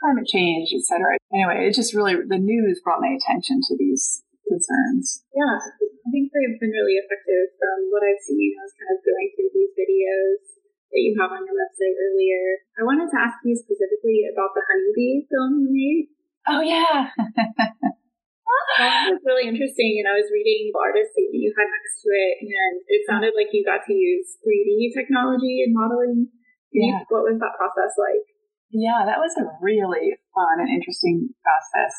climate 0.00 0.28
change, 0.28 0.72
et 0.72 0.84
cetera. 0.84 1.16
Anyway, 1.32 1.68
it 1.68 1.76
just 1.76 1.94
really, 1.96 2.16
the 2.16 2.40
news 2.40 2.80
brought 2.84 3.04
my 3.04 3.12
attention 3.12 3.60
to 3.64 3.76
these 3.76 4.24
concerns. 4.48 5.22
Yeah, 5.36 5.60
I 5.60 6.08
think 6.10 6.32
they've 6.32 6.58
been 6.58 6.74
really 6.74 6.98
effective 6.98 7.54
from 7.60 7.78
what 7.92 8.02
I've 8.02 8.20
seen. 8.24 8.56
I 8.56 8.64
was 8.64 8.74
kind 8.74 8.90
of 8.90 9.00
going 9.04 9.28
through 9.36 9.52
these 9.54 9.72
videos 9.76 10.60
that 10.90 11.00
you 11.06 11.14
have 11.22 11.30
on 11.30 11.46
your 11.46 11.54
website 11.54 11.94
earlier. 11.94 12.66
I 12.74 12.82
wanted 12.82 13.12
to 13.14 13.18
ask 13.20 13.38
you 13.46 13.54
specifically 13.54 14.26
about 14.26 14.50
the 14.58 14.66
honeybee 14.66 15.28
film 15.30 15.62
you 15.62 15.70
made. 15.70 16.06
Oh, 16.50 16.62
yeah. 16.64 17.14
that 18.78 19.12
was 19.12 19.22
really 19.26 19.48
interesting. 19.50 20.00
And 20.00 20.08
I 20.08 20.16
was 20.16 20.30
reading 20.32 20.70
the 20.70 20.78
artist 20.78 21.12
that 21.16 21.28
you 21.30 21.50
had 21.52 21.68
next 21.68 21.94
to 22.02 22.08
it, 22.10 22.34
and 22.46 22.74
it 22.86 23.00
sounded 23.04 23.32
like 23.36 23.50
you 23.52 23.66
got 23.66 23.84
to 23.86 23.94
use 23.94 24.38
3D 24.40 24.94
technology 24.94 25.66
and 25.66 25.74
modeling. 25.74 26.30
Yeah. 26.70 27.02
what 27.10 27.26
was 27.26 27.38
that 27.42 27.58
process 27.58 27.98
like? 27.98 28.22
Yeah, 28.70 29.02
that 29.02 29.18
was 29.18 29.34
a 29.34 29.50
really 29.58 30.14
fun 30.30 30.62
and 30.62 30.70
interesting 30.70 31.34
process 31.42 31.94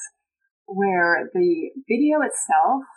where 0.64 1.28
the 1.34 1.72
video 1.88 2.24
itself, 2.24 2.88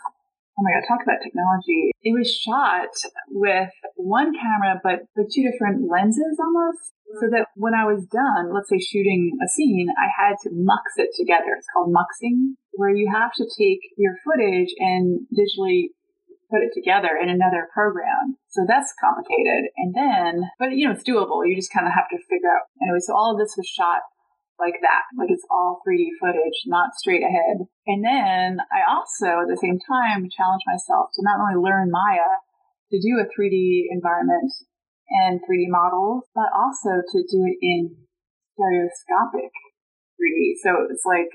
oh 0.55 0.63
my 0.63 0.71
God, 0.71 0.87
talk 0.87 1.03
about 1.03 1.19
technology. 1.19 1.91
It 2.03 2.15
was 2.15 2.31
shot 2.31 2.95
with 3.31 3.75
one 3.97 4.31
camera, 4.39 4.79
but 4.83 5.11
with 5.17 5.35
two 5.35 5.43
different 5.43 5.91
lenses 5.91 6.39
almost. 6.39 6.95
So 7.21 7.31
that 7.31 7.47
when 7.55 7.75
I 7.75 7.85
was 7.85 8.07
done, 8.11 8.55
let's 8.55 8.71
say 8.71 8.79
shooting 8.79 9.37
a 9.39 9.47
scene, 9.47 9.87
I 9.99 10.09
had 10.11 10.35
to 10.43 10.51
mux 10.51 10.83
it 10.97 11.11
together. 11.15 11.55
It's 11.55 11.69
called 11.71 11.95
muxing, 11.95 12.57
where 12.77 12.95
you 12.95 13.11
have 13.13 13.33
to 13.37 13.45
take 13.45 13.81
your 13.97 14.15
footage 14.25 14.75
and 14.79 15.27
digitally 15.33 15.95
put 16.51 16.63
it 16.63 16.73
together 16.75 17.17
in 17.21 17.29
another 17.29 17.69
program. 17.73 18.37
So 18.49 18.65
that's 18.69 18.95
complicated. 19.01 19.71
And 19.77 19.95
then, 19.95 20.51
but 20.59 20.73
you 20.73 20.87
know, 20.87 20.95
it's 20.95 21.03
doable. 21.03 21.47
You 21.47 21.57
just 21.57 21.73
kind 21.73 21.87
of 21.87 21.95
have 21.95 22.09
to 22.11 22.19
figure 22.31 22.51
out. 22.51 22.71
Anyway, 22.83 23.01
so 23.01 23.15
all 23.15 23.33
of 23.33 23.39
this 23.39 23.55
was 23.57 23.67
shot 23.67 24.03
like 24.59 24.79
that, 24.83 25.03
like 25.19 25.31
it's 25.35 25.43
all 25.51 25.83
3D 25.83 26.15
footage, 26.23 26.63
not 26.67 26.95
straight 26.95 27.27
ahead. 27.27 27.67
And 27.87 28.05
then 28.07 28.63
I 28.71 28.87
also, 28.87 29.43
at 29.43 29.51
the 29.51 29.59
same 29.59 29.83
time, 29.83 30.31
challenged 30.31 30.67
myself 30.71 31.11
to 31.15 31.27
not 31.27 31.43
only 31.43 31.59
learn 31.59 31.91
Maya, 31.91 32.39
to 32.93 33.03
do 33.03 33.19
a 33.19 33.27
3D 33.27 33.91
environment 33.91 34.53
and 35.11 35.43
3D 35.43 35.67
models, 35.67 36.31
but 36.35 36.55
also 36.55 37.03
to 37.03 37.19
do 37.27 37.43
it 37.51 37.59
in 37.59 37.99
stereoscopic 38.55 39.51
3D. 40.15 40.63
So 40.63 40.87
it's 40.87 41.03
like, 41.03 41.35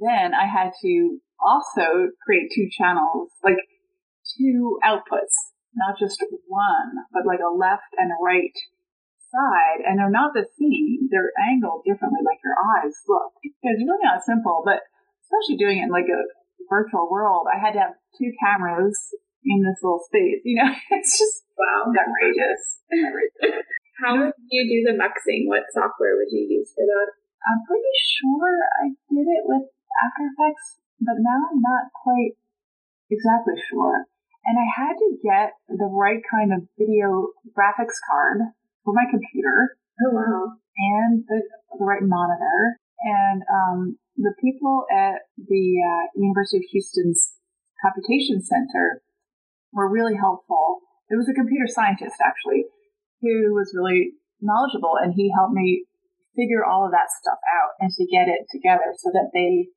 then 0.00 0.34
I 0.34 0.46
had 0.46 0.72
to 0.82 1.18
also 1.38 2.10
create 2.24 2.50
two 2.54 2.68
channels, 2.70 3.30
like 3.42 3.60
two 4.38 4.78
outputs, 4.84 5.34
not 5.74 5.98
just 5.98 6.22
one, 6.48 7.04
but 7.12 7.26
like 7.26 7.40
a 7.40 7.54
left 7.54 7.94
and 7.98 8.10
a 8.10 8.22
right 8.22 8.54
side. 9.30 9.82
And 9.86 9.98
they're 9.98 10.10
not 10.10 10.34
the 10.34 10.46
same. 10.58 11.08
They're 11.10 11.34
angled 11.38 11.82
differently, 11.86 12.22
like 12.24 12.38
your 12.42 12.58
eyes 12.58 12.94
look. 13.08 13.34
It's 13.42 13.82
really 13.82 14.06
not 14.06 14.24
simple, 14.24 14.62
but 14.64 14.80
especially 15.26 15.58
doing 15.58 15.78
it 15.78 15.90
in 15.90 15.94
like 15.94 16.10
a 16.10 16.22
virtual 16.70 17.10
world, 17.10 17.46
I 17.50 17.58
had 17.58 17.72
to 17.74 17.80
have 17.80 17.94
two 18.18 18.32
cameras 18.40 18.96
in 19.44 19.62
this 19.62 19.80
little 19.82 20.02
space. 20.06 20.40
You 20.44 20.62
know, 20.62 20.70
it's 20.90 21.18
just 21.18 21.44
wow, 21.58 21.90
outrageous. 21.92 22.62
How 24.02 24.18
would 24.18 24.34
you 24.50 24.62
do 24.66 24.78
the 24.90 24.98
muxing? 24.98 25.46
What 25.46 25.70
software 25.70 26.18
would 26.18 26.30
you 26.30 26.46
use 26.50 26.72
for 26.74 26.82
that? 26.82 27.08
I'm 27.44 27.60
pretty 27.68 27.94
sure 28.18 28.50
I 28.82 28.96
did 29.12 29.28
it 29.28 29.44
with 29.44 29.68
After 30.02 30.26
Effects, 30.32 30.80
but 31.00 31.18
now 31.18 31.38
I'm 31.50 31.60
not 31.60 31.92
quite 31.94 32.34
exactly 33.10 33.54
sure. 33.70 34.06
And 34.44 34.58
I 34.58 34.66
had 34.68 34.94
to 34.98 35.18
get 35.22 35.56
the 35.68 35.88
right 35.88 36.20
kind 36.30 36.52
of 36.52 36.68
video 36.78 37.32
graphics 37.56 37.96
card 38.04 38.40
for 38.84 38.92
my 38.92 39.04
computer. 39.10 39.76
Oh, 40.04 40.12
wow. 40.12 40.52
And 40.76 41.24
the, 41.26 41.40
the 41.78 41.84
right 41.84 42.02
monitor. 42.02 42.78
And 43.00 43.42
um, 43.48 43.98
the 44.16 44.34
people 44.40 44.84
at 44.92 45.24
the 45.36 45.64
uh, 45.80 46.04
University 46.14 46.58
of 46.58 46.64
Houston's 46.70 47.32
Computation 47.80 48.42
Center 48.42 49.02
were 49.72 49.90
really 49.90 50.14
helpful. 50.16 50.80
It 51.10 51.16
was 51.16 51.28
a 51.28 51.34
computer 51.34 51.66
scientist, 51.66 52.16
actually, 52.24 52.64
who 53.20 53.52
was 53.54 53.74
really 53.74 54.12
knowledgeable, 54.40 54.96
and 55.00 55.12
he 55.14 55.32
helped 55.34 55.54
me 55.54 55.84
figure 56.36 56.64
all 56.64 56.84
of 56.84 56.92
that 56.92 57.10
stuff 57.20 57.38
out 57.46 57.72
and 57.78 57.90
to 57.92 58.04
get 58.06 58.28
it 58.28 58.46
together 58.50 58.92
so 58.98 59.10
that 59.12 59.30
they 59.32 59.68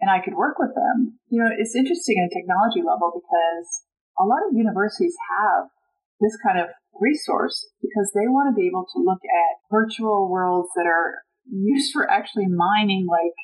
and 0.00 0.10
I 0.10 0.20
could 0.20 0.34
work 0.34 0.58
with 0.58 0.74
them. 0.74 1.18
You 1.28 1.42
know, 1.42 1.50
it's 1.56 1.74
interesting 1.74 2.22
at 2.22 2.30
a 2.30 2.34
technology 2.34 2.82
level 2.82 3.12
because 3.14 3.66
a 4.18 4.24
lot 4.24 4.42
of 4.48 4.56
universities 4.56 5.14
have 5.38 5.70
this 6.20 6.36
kind 6.44 6.58
of 6.58 6.68
resource 7.00 7.70
because 7.80 8.10
they 8.14 8.26
want 8.26 8.50
to 8.50 8.58
be 8.58 8.66
able 8.66 8.86
to 8.94 9.02
look 9.02 9.22
at 9.22 9.62
virtual 9.70 10.28
worlds 10.28 10.68
that 10.74 10.86
are 10.86 11.22
used 11.50 11.92
for 11.92 12.10
actually 12.10 12.46
mining 12.46 13.06
like 13.08 13.34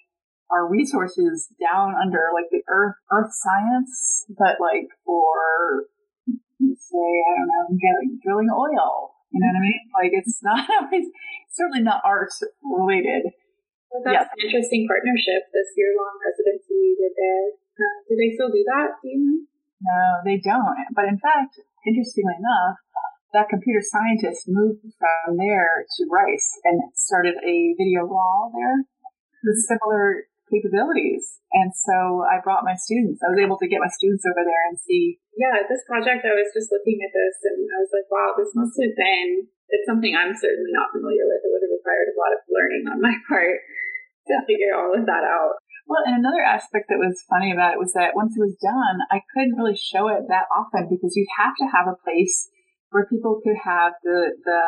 our 0.50 0.68
resources 0.68 1.48
down 1.60 1.94
under 1.94 2.28
like 2.34 2.50
the 2.50 2.62
earth 2.68 2.94
earth 3.10 3.32
science 3.32 4.26
but 4.36 4.60
like 4.60 4.88
for 5.06 5.86
say 6.76 7.08
i 7.24 7.30
don't 7.38 7.48
know 7.48 7.78
getting, 7.78 8.18
drilling 8.22 8.50
oil. 8.50 9.14
You 9.30 9.40
know 9.40 9.48
what 9.50 9.56
i 9.56 9.60
mean? 9.60 9.80
Like 9.94 10.12
it's 10.12 10.40
not 10.42 10.68
always 10.80 11.06
certainly 11.52 11.82
not 11.82 12.02
art 12.04 12.30
related 12.62 13.32
well, 13.94 14.02
that's 14.02 14.26
yeah. 14.26 14.34
an 14.34 14.40
interesting 14.42 14.90
partnership 14.90 15.46
this 15.54 15.70
year 15.78 15.94
long 15.94 16.18
residency 16.18 16.98
did 16.98 17.14
there 17.14 17.54
uh, 17.78 17.96
do 18.10 18.18
they 18.18 18.34
still 18.34 18.50
do 18.50 18.66
that 18.66 18.98
do 18.98 19.06
you 19.06 19.22
know 19.22 19.46
no, 19.84 20.24
they 20.24 20.40
don't. 20.40 20.96
But 20.96 21.12
in 21.12 21.20
fact, 21.20 21.60
interestingly 21.84 22.34
enough, 22.40 22.80
that 23.36 23.52
computer 23.52 23.82
scientist 23.84 24.48
moved 24.48 24.80
from 24.96 25.36
there 25.36 25.84
to 25.84 26.00
Rice 26.08 26.56
and 26.64 26.80
started 26.94 27.36
a 27.44 27.74
video 27.76 28.06
wall 28.06 28.54
there 28.54 28.86
with 29.44 29.60
similar 29.66 30.30
capabilities. 30.48 31.42
And 31.52 31.74
so 31.74 32.22
I 32.24 32.38
brought 32.40 32.64
my 32.64 32.78
students. 32.78 33.20
I 33.20 33.34
was 33.34 33.42
able 33.42 33.58
to 33.58 33.68
get 33.68 33.82
my 33.82 33.90
students 33.90 34.24
over 34.24 34.40
there 34.46 34.64
and 34.70 34.78
see. 34.78 35.18
Yeah, 35.34 35.66
this 35.66 35.82
project, 35.84 36.22
I 36.22 36.32
was 36.32 36.54
just 36.54 36.70
looking 36.70 37.02
at 37.02 37.10
this 37.10 37.36
and 37.42 37.66
I 37.74 37.78
was 37.82 37.90
like, 37.90 38.06
wow, 38.06 38.38
this 38.38 38.54
must 38.54 38.78
have 38.78 38.94
been, 38.94 39.50
it's 39.68 39.88
something 39.88 40.14
I'm 40.14 40.30
certainly 40.30 40.70
not 40.70 40.94
familiar 40.94 41.26
with. 41.26 41.42
It 41.42 41.50
would 41.50 41.64
have 41.66 41.74
required 41.74 42.14
a 42.14 42.20
lot 42.20 42.32
of 42.38 42.46
learning 42.46 42.86
on 42.86 43.02
my 43.02 43.18
part 43.28 43.58
to 44.28 44.44
figure 44.46 44.74
all 44.74 44.94
of 44.96 45.06
that 45.06 45.24
out. 45.24 45.60
Well, 45.84 46.00
and 46.08 46.16
another 46.16 46.40
aspect 46.40 46.88
that 46.88 46.96
was 46.96 47.20
funny 47.28 47.52
about 47.52 47.76
it 47.76 47.82
was 47.82 47.92
that 47.92 48.16
once 48.16 48.32
it 48.32 48.40
was 48.40 48.56
done, 48.56 49.04
I 49.12 49.20
couldn't 49.36 49.60
really 49.60 49.76
show 49.76 50.08
it 50.08 50.24
that 50.32 50.48
often 50.48 50.88
because 50.88 51.12
you'd 51.12 51.28
have 51.36 51.52
to 51.60 51.68
have 51.68 51.92
a 51.92 52.00
place 52.00 52.48
where 52.88 53.04
people 53.04 53.40
could 53.44 53.60
have 53.60 53.92
the 54.00 54.32
the, 54.44 54.60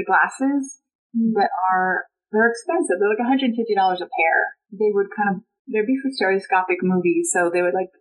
the 0.00 0.06
glasses 0.06 0.80
hmm. 1.12 1.36
that 1.36 1.52
are 1.68 2.08
they're 2.32 2.48
expensive. 2.48 2.96
They're 2.96 3.12
like 3.12 3.20
$150 3.20 3.52
a 3.52 4.08
pair. 4.08 4.38
They 4.72 4.90
would 4.96 5.12
kind 5.12 5.36
of 5.36 5.36
they'd 5.68 5.84
be 5.84 6.00
for 6.00 6.08
stereoscopic 6.08 6.80
movies, 6.80 7.28
so 7.32 7.50
they 7.52 7.60
would 7.60 7.76
like 7.76 7.92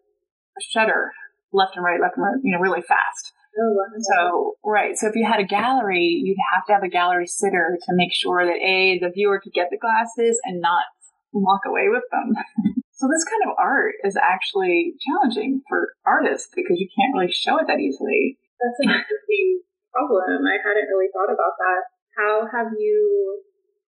shutter 0.62 1.12
left 1.52 1.76
and 1.76 1.84
right, 1.84 2.00
left 2.00 2.16
and 2.16 2.24
right, 2.24 2.40
you 2.44 2.56
know, 2.56 2.64
really 2.64 2.84
fast. 2.84 3.36
Oh, 3.56 3.72
so 4.00 4.56
right, 4.68 4.98
so 4.98 5.08
if 5.08 5.16
you 5.16 5.24
had 5.24 5.40
a 5.40 5.48
gallery, 5.48 6.04
you'd 6.04 6.38
have 6.52 6.66
to 6.68 6.74
have 6.74 6.84
a 6.84 6.92
gallery 6.92 7.28
sitter 7.28 7.78
to 7.88 7.96
make 7.96 8.12
sure 8.12 8.44
that 8.44 8.60
a 8.60 9.00
the 9.00 9.12
viewer 9.16 9.40
could 9.40 9.54
get 9.54 9.72
the 9.72 9.80
glasses 9.80 10.36
and 10.44 10.60
not 10.60 10.84
walk 11.32 11.64
away 11.64 11.88
with 11.88 12.04
them. 12.12 12.36
so 13.00 13.08
this 13.08 13.24
kind 13.24 13.48
of 13.48 13.56
art 13.56 13.96
is 14.04 14.20
actually 14.20 15.00
challenging 15.00 15.64
for 15.72 15.96
artists 16.04 16.52
because 16.52 16.80
you 16.80 16.92
can't 16.92 17.16
really 17.16 17.32
show 17.32 17.56
it 17.60 17.68
that 17.68 17.80
easily. 17.80 18.36
That's 18.60 18.80
an 18.84 18.92
interesting 18.92 19.64
problem. 19.92 20.44
I 20.44 20.60
hadn't 20.60 20.92
really 20.92 21.12
thought 21.16 21.32
about 21.32 21.56
that. 21.56 21.82
How 22.20 22.48
have 22.52 22.76
you 22.76 23.40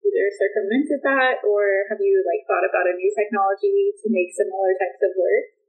either 0.02 0.26
circumvented 0.42 1.02
that 1.06 1.46
or 1.46 1.86
have 1.90 2.02
you 2.02 2.26
like 2.26 2.46
thought 2.50 2.66
about 2.66 2.90
a 2.90 2.98
new 2.98 3.12
technology 3.14 3.94
to 4.02 4.10
make 4.10 4.34
similar 4.34 4.74
types 4.78 5.02
of 5.06 5.14
work? 5.18 5.61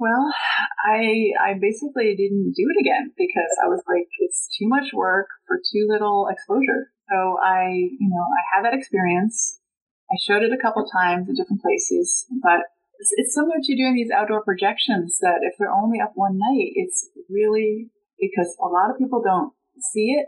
Well, 0.00 0.32
I 0.82 1.36
I 1.36 1.60
basically 1.60 2.16
didn't 2.16 2.56
do 2.56 2.64
it 2.72 2.80
again 2.80 3.12
because 3.18 3.52
I 3.62 3.68
was 3.68 3.84
like, 3.86 4.08
it's 4.18 4.48
too 4.56 4.66
much 4.66 4.94
work 4.94 5.28
for 5.46 5.58
too 5.58 5.86
little 5.92 6.26
exposure. 6.32 6.88
So 7.12 7.36
I, 7.36 7.68
you 7.68 8.08
know, 8.08 8.24
I 8.24 8.42
had 8.56 8.64
that 8.64 8.72
experience. 8.72 9.60
I 10.10 10.16
showed 10.24 10.42
it 10.42 10.56
a 10.56 10.62
couple 10.62 10.88
times 10.88 11.28
in 11.28 11.34
different 11.36 11.60
places, 11.60 12.24
but 12.42 12.60
it's, 12.98 13.12
it's 13.16 13.34
similar 13.34 13.60
to 13.62 13.76
doing 13.76 13.94
these 13.94 14.10
outdoor 14.10 14.42
projections 14.42 15.18
that 15.20 15.40
if 15.42 15.54
they're 15.58 15.70
only 15.70 16.00
up 16.00 16.12
one 16.14 16.38
night, 16.38 16.72
it's 16.74 17.10
really 17.28 17.90
because 18.18 18.56
a 18.58 18.68
lot 18.68 18.90
of 18.90 18.96
people 18.96 19.20
don't 19.22 19.52
see 19.92 20.16
it 20.16 20.26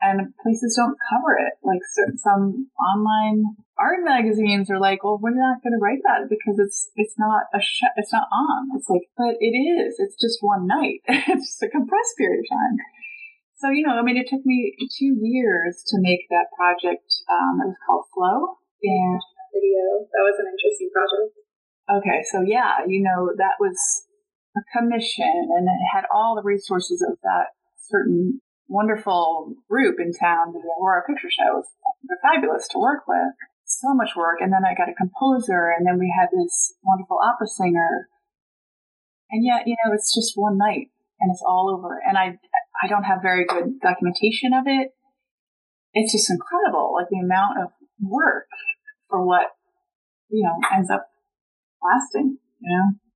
and 0.00 0.34
places 0.42 0.74
don't 0.76 0.96
cover 1.10 1.34
it. 1.38 1.54
Like 1.62 1.80
certain, 1.94 2.18
some 2.18 2.70
online 2.78 3.44
art 3.78 4.00
magazines 4.04 4.70
are 4.70 4.78
like, 4.78 5.02
well, 5.02 5.18
we're 5.20 5.34
not 5.34 5.62
going 5.62 5.74
to 5.74 5.82
write 5.82 6.02
that 6.04 6.30
because 6.30 6.58
it's, 6.58 6.90
it's 6.96 7.14
not 7.18 7.50
a, 7.54 7.60
sh- 7.60 7.94
it's 7.96 8.12
not 8.12 8.28
on. 8.30 8.76
It's 8.76 8.88
like, 8.88 9.10
but 9.16 9.34
it 9.40 9.54
is. 9.54 9.96
It's 9.98 10.20
just 10.20 10.38
one 10.40 10.66
night. 10.66 11.02
it's 11.08 11.58
just 11.58 11.62
a 11.62 11.68
compressed 11.68 12.14
period 12.16 12.40
of 12.40 12.48
time. 12.50 12.76
So, 13.58 13.70
you 13.70 13.82
know, 13.82 13.98
I 13.98 14.02
mean, 14.02 14.16
it 14.16 14.30
took 14.30 14.46
me 14.46 14.74
two 14.98 15.18
years 15.18 15.82
to 15.88 15.98
make 15.98 16.30
that 16.30 16.46
project. 16.54 17.10
Um, 17.26 17.58
it 17.58 17.74
was 17.74 17.80
called 17.86 18.06
Flow. 18.14 18.58
And 18.82 19.20
video. 19.58 20.06
That 20.14 20.22
was 20.22 20.38
an 20.38 20.46
interesting 20.46 20.90
project. 20.94 21.34
Okay, 21.88 22.20
so 22.30 22.44
yeah, 22.44 22.84
you 22.86 23.02
know, 23.02 23.32
that 23.36 23.56
was 23.58 23.76
a 24.56 24.62
commission 24.76 25.50
and 25.56 25.66
it 25.66 25.82
had 25.92 26.04
all 26.12 26.36
the 26.36 26.44
resources 26.44 27.02
of 27.02 27.18
that 27.22 27.56
certain 27.88 28.40
wonderful 28.68 29.54
group 29.68 29.96
in 29.98 30.12
town, 30.12 30.52
the 30.52 30.60
Aurora 30.60 31.02
Picture 31.06 31.30
Show. 31.30 31.64
They're 32.04 32.18
fabulous 32.22 32.68
to 32.68 32.78
work 32.78 33.08
with. 33.08 33.32
So 33.64 33.92
much 33.92 34.10
work. 34.16 34.38
And 34.40 34.52
then 34.52 34.64
I 34.64 34.74
got 34.74 34.88
a 34.88 34.94
composer 34.94 35.74
and 35.76 35.86
then 35.86 35.98
we 35.98 36.14
had 36.16 36.28
this 36.32 36.74
wonderful 36.82 37.18
opera 37.22 37.46
singer. 37.46 38.08
And 39.30 39.44
yet, 39.44 39.66
you 39.66 39.76
know, 39.84 39.92
it's 39.92 40.14
just 40.14 40.32
one 40.36 40.56
night 40.56 40.88
and 41.20 41.30
it's 41.30 41.42
all 41.46 41.68
over. 41.68 42.00
And 42.06 42.16
I, 42.16 42.38
I 42.82 42.88
don't 42.88 43.04
have 43.04 43.20
very 43.20 43.44
good 43.44 43.80
documentation 43.82 44.52
of 44.54 44.64
it. 44.66 44.92
It's 45.92 46.12
just 46.12 46.30
incredible, 46.30 46.94
like 46.94 47.08
the 47.10 47.18
amount 47.18 47.58
of 47.60 47.68
work 48.00 48.46
for 49.08 49.24
what, 49.24 49.46
you 50.30 50.44
know, 50.44 50.54
ends 50.74 50.90
up 50.90 51.08
lasting, 51.82 52.38
you 52.60 52.76
know? 52.76 53.07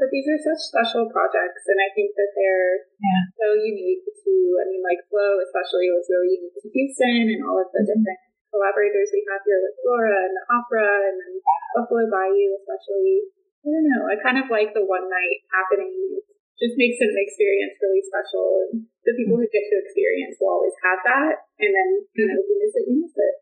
But 0.00 0.08
these 0.08 0.24
are 0.32 0.40
such 0.40 0.72
special 0.72 1.12
projects, 1.12 1.68
and 1.68 1.76
I 1.76 1.92
think 1.92 2.16
that 2.16 2.32
they're 2.32 2.88
yeah. 3.04 3.22
so 3.36 3.52
unique 3.52 4.00
to, 4.00 4.32
I 4.56 4.64
mean, 4.64 4.80
like 4.80 5.04
Flow 5.12 5.36
especially 5.44 5.92
was 5.92 6.08
really 6.08 6.40
unique 6.40 6.56
to 6.56 6.72
Houston 6.72 7.36
and 7.36 7.44
all 7.44 7.60
of 7.60 7.68
the 7.68 7.84
mm-hmm. 7.84 8.00
different 8.00 8.20
collaborators 8.48 9.12
we 9.12 9.20
have 9.28 9.44
here 9.44 9.60
with 9.60 9.76
Flora 9.84 10.24
and 10.24 10.32
the 10.32 10.44
opera 10.56 10.88
and 11.04 11.16
then 11.20 11.34
Buffalo 11.76 12.08
Bayou 12.08 12.56
especially. 12.64 13.28
I 13.60 13.68
don't 13.76 13.92
know, 13.92 14.08
I 14.08 14.16
kind 14.24 14.40
of 14.40 14.48
like 14.48 14.72
the 14.72 14.88
one 14.88 15.04
night 15.04 15.44
happening. 15.52 15.92
It 15.92 16.24
just 16.56 16.80
makes 16.80 16.96
an 17.04 17.12
experience 17.20 17.76
really 17.84 18.00
special, 18.00 18.72
and 18.72 18.88
the 19.04 19.12
people 19.20 19.36
who 19.36 19.44
get 19.52 19.68
to 19.68 19.84
experience 19.84 20.40
will 20.40 20.64
always 20.64 20.76
have 20.80 21.04
that, 21.04 21.44
and 21.60 21.72
then, 21.76 21.88
you 22.16 22.24
know, 22.24 22.40
you 22.40 22.56
miss 22.56 22.72
it, 22.72 22.88
you 22.88 23.04
miss 23.04 23.12
it. 23.20 23.36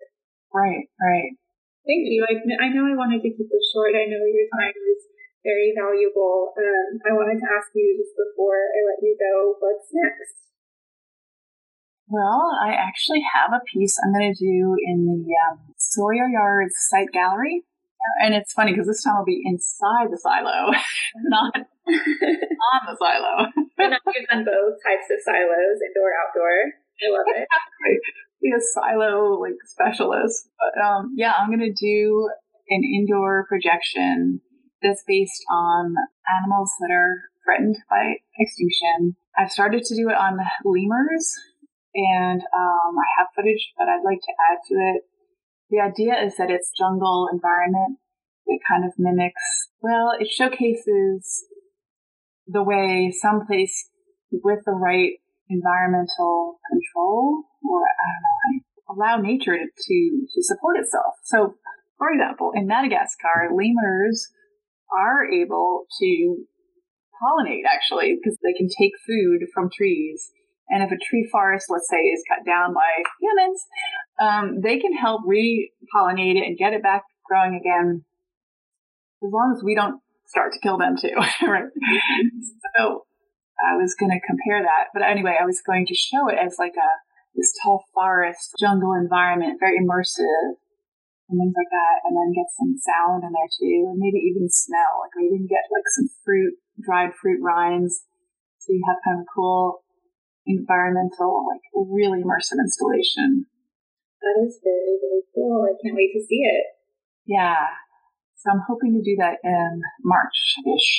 Right, 0.50 0.91
right. 0.99 1.38
Thank 1.87 2.11
you. 2.11 2.27
I, 2.27 2.35
I 2.67 2.69
know 2.75 2.91
I 2.91 2.99
wanted 2.99 3.23
to 3.23 3.31
keep 3.31 3.47
this 3.47 3.71
short. 3.71 3.95
I 3.95 4.11
know 4.11 4.27
your 4.27 4.50
time 4.50 4.75
is 4.75 5.07
very 5.49 5.73
valuable. 5.73 6.52
Um, 6.52 7.00
I 7.09 7.17
wanted 7.17 7.40
to 7.40 7.49
ask 7.49 7.73
you 7.73 7.97
just 7.97 8.12
before 8.12 8.61
I 8.61 8.85
let 8.85 9.00
you 9.00 9.17
go, 9.17 9.57
what's 9.57 9.88
next? 9.97 10.37
Well, 12.09 12.52
I 12.61 12.76
actually 12.76 13.25
have 13.33 13.57
a 13.57 13.64
piece 13.64 13.97
I'm 13.97 14.12
going 14.12 14.33
to 14.33 14.37
do 14.37 14.76
in 14.85 15.09
the 15.09 15.25
um, 15.49 15.73
Sawyer 15.76 16.28
Yards 16.28 16.76
site 16.93 17.12
gallery. 17.12 17.64
And 18.23 18.33
it's 18.33 18.52
funny 18.52 18.73
because 18.73 18.87
this 18.87 19.02
time 19.02 19.17
I'll 19.17 19.25
be 19.25 19.43
inside 19.45 20.09
the 20.09 20.17
silo, 20.17 20.71
not 21.28 21.52
on 21.57 22.81
the 22.87 22.97
silo. 22.97 23.50
and 23.76 23.93
you've 24.14 24.28
done 24.31 24.45
both 24.45 24.78
types 24.81 25.09
of 25.11 25.19
silos, 25.25 25.83
indoor, 25.83 26.12
outdoor. 26.17 26.57
I 27.00 27.07
love 27.11 27.26
it. 27.37 27.49
be 28.40 28.52
a 28.57 28.61
silo 28.61 29.38
like 29.40 29.59
specialist. 29.67 30.49
But 30.59 30.81
um, 30.81 31.14
yeah, 31.17 31.33
I'm 31.37 31.50
gonna 31.50 31.75
do 31.75 32.31
an 32.71 32.83
indoor 32.85 33.47
projection 33.49 34.40
that's 34.83 35.05
based 35.07 35.45
on 35.51 35.95
animals 36.41 36.73
that 36.81 36.91
are 36.93 37.31
threatened 37.45 37.77
by 37.91 38.15
extinction. 38.39 39.17
I've 39.37 39.51
started 39.51 39.85
to 39.85 39.97
do 39.97 40.09
it 40.09 40.17
on 40.17 40.39
lemurs, 40.65 41.33
and 41.95 42.41
um, 42.41 42.93
I 42.99 43.09
have 43.19 43.29
footage 43.35 43.73
that 43.79 43.89
I'd 43.89 44.05
like 44.05 44.21
to 44.21 44.35
add 44.51 44.59
to 44.69 44.75
it. 44.75 45.03
The 45.71 45.81
idea 45.81 46.15
is 46.25 46.37
that 46.37 46.51
it's 46.51 46.73
jungle 46.77 47.29
environment. 47.33 47.99
It 48.47 48.61
kind 48.67 48.85
of 48.85 48.93
mimics, 48.99 49.69
well, 49.83 50.13
it 50.19 50.31
showcases 50.31 51.45
the 52.47 52.63
way 52.63 53.13
some 53.13 53.47
place 53.47 53.91
with 54.33 54.61
the 54.65 54.73
right 54.73 55.13
environmental 55.51 56.59
control 56.71 57.45
or 57.63 57.81
I 57.83 58.09
don't 58.09 58.57
know, 58.57 58.95
allow 58.95 59.21
nature 59.21 59.57
to, 59.57 60.27
to 60.35 60.43
support 60.43 60.79
itself. 60.79 61.14
So, 61.25 61.57
for 61.99 62.11
example, 62.11 62.53
in 62.55 62.67
Madagascar, 62.67 63.51
lemurs 63.53 64.29
are 64.96 65.24
able 65.31 65.85
to 66.01 66.44
pollinate 67.20 67.64
actually 67.66 68.16
because 68.16 68.38
they 68.42 68.53
can 68.53 68.68
take 68.68 68.92
food 69.07 69.46
from 69.53 69.70
trees. 69.70 70.31
And 70.70 70.83
if 70.83 70.90
a 70.90 70.98
tree 71.03 71.27
forest, 71.31 71.66
let's 71.70 71.88
say, 71.88 71.96
is 71.96 72.22
cut 72.29 72.44
down 72.44 72.74
by 72.74 73.03
humans, 73.20 73.64
um, 74.20 74.61
they 74.61 74.79
can 74.79 74.92
help 74.92 75.22
repollinate 75.22 76.37
it 76.37 76.46
and 76.46 76.59
get 76.59 76.74
it 76.74 76.83
back 76.83 77.05
growing 77.27 77.55
again 77.55 78.05
as 79.24 79.33
long 79.33 79.55
as 79.57 79.62
we 79.64 79.74
don't 79.74 80.01
start 80.27 80.53
to 80.53 80.61
kill 80.61 80.79
them 80.79 80.96
too, 81.01 81.14
right? 81.46 81.64
so 82.77 83.05
I 83.59 83.77
was 83.77 83.94
going 83.98 84.11
to 84.11 84.27
compare 84.27 84.62
that. 84.62 84.88
But 84.92 85.03
anyway, 85.03 85.37
I 85.40 85.46
was 85.46 85.61
going 85.64 85.87
to 85.87 85.94
show 85.94 86.29
it 86.29 86.38
as 86.38 86.57
like 86.59 86.74
a 86.77 86.90
this 87.35 87.55
tall 87.62 87.85
forest, 87.94 88.55
jungle 88.59 88.94
environment, 88.94 89.61
very 89.61 89.79
immersive 89.79 90.57
and 91.29 91.37
things 91.37 91.57
like 91.57 91.73
that. 91.73 91.97
And 92.09 92.17
then 92.17 92.33
get 92.33 92.49
some 92.57 92.75
sound 92.81 93.25
in 93.25 93.33
there 93.33 93.53
too, 93.53 93.93
and 93.93 94.01
maybe 94.01 94.21
even 94.29 94.49
smell. 94.49 95.05
Like 95.05 95.14
maybe 95.17 95.38
even 95.38 95.49
get 95.49 95.69
like 95.71 95.87
some 95.93 96.09
fruit, 96.25 96.57
dried 96.81 97.12
fruit 97.17 97.41
rinds. 97.45 98.05
So 98.64 98.73
you 98.73 98.83
have 98.88 99.01
kind 99.05 99.21
of 99.21 99.29
a 99.29 99.33
cool 99.33 99.85
environmental, 100.49 101.45
like 101.49 101.64
really 101.75 102.25
immersive 102.25 102.61
installation. 102.61 103.47
That 104.21 104.37
is 104.45 104.59
very, 104.64 104.99
very 104.99 105.23
cool. 105.35 105.69
I 105.69 105.77
can't 105.81 105.95
wait 105.95 106.12
to 106.17 106.25
see 106.27 106.43
it. 106.43 106.64
Yeah. 107.25 107.69
So 108.41 108.51
I'm 108.51 108.62
hoping 108.67 108.95
to 108.95 109.03
do 109.03 109.17
that 109.21 109.38
in 109.45 109.83
March-ish. 110.03 110.91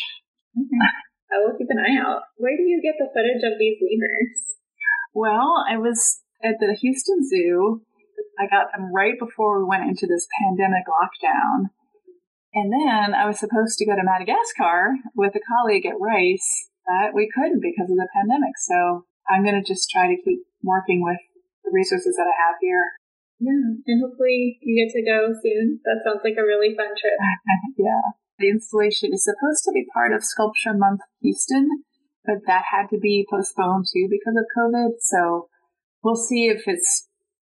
Okay. 0.56 0.86
I 1.32 1.46
will 1.46 1.58
keep 1.58 1.68
an 1.70 1.80
eye 1.80 2.00
out. 2.00 2.24
Where 2.38 2.56
do 2.56 2.63
you 2.63 2.82
get 2.82 2.96
the 2.98 3.10
footage 3.13 3.44
of 3.44 3.60
these 3.60 3.78
lemurs? 3.82 4.39
Well, 5.13 5.63
I 5.68 5.78
was 5.78 6.22
at 6.44 6.56
the 6.60 6.76
Houston 6.80 7.28
Zoo. 7.28 7.82
I 8.39 8.47
got 8.47 8.71
them 8.71 8.93
right 8.93 9.19
before 9.19 9.60
we 9.60 9.67
went 9.67 9.84
into 9.84 10.08
this 10.08 10.28
pandemic 10.41 10.88
lockdown. 10.88 11.75
And 12.54 12.71
then 12.71 13.13
I 13.13 13.28
was 13.28 13.38
supposed 13.38 13.78
to 13.78 13.86
go 13.86 13.93
to 13.93 14.08
Madagascar 14.08 14.95
with 15.13 15.36
a 15.36 15.43
colleague 15.43 15.86
at 15.86 15.99
Rice, 15.99 16.69
but 16.88 17.13
we 17.13 17.30
couldn't 17.30 17.62
because 17.62 17.91
of 17.91 17.97
the 17.99 18.08
pandemic. 18.15 18.58
So 18.58 19.06
I'm 19.30 19.43
going 19.43 19.62
to 19.62 19.67
just 19.67 19.89
try 19.91 20.08
to 20.08 20.21
keep 20.23 20.39
working 20.63 21.04
with 21.04 21.19
the 21.63 21.71
resources 21.71 22.15
that 22.15 22.25
I 22.25 22.36
have 22.47 22.56
here. 22.62 22.95
Yeah, 23.39 23.80
and 23.88 24.02
hopefully 24.04 24.60
you 24.62 24.84
get 24.84 24.91
to 24.95 25.06
go 25.06 25.32
soon. 25.41 25.80
That 25.86 26.04
sounds 26.04 26.21
like 26.23 26.36
a 26.38 26.43
really 26.43 26.75
fun 26.75 26.91
trip. 26.99 27.15
yeah. 27.78 28.15
The 28.39 28.49
installation 28.49 29.13
is 29.13 29.23
supposed 29.23 29.63
to 29.65 29.71
be 29.71 29.86
part 29.93 30.13
of 30.13 30.23
Sculpture 30.23 30.73
Month 30.73 31.02
Houston, 31.21 31.67
but 32.25 32.43
that 32.47 32.63
had 32.71 32.88
to 32.89 32.97
be 32.99 33.28
postponed 33.30 33.86
too 33.91 34.08
because 34.10 34.36
of 34.36 34.45
COVID. 34.58 34.99
So 35.02 35.47
we'll 36.04 36.15
see 36.15 36.47
if 36.47 36.63
it's, 36.65 37.08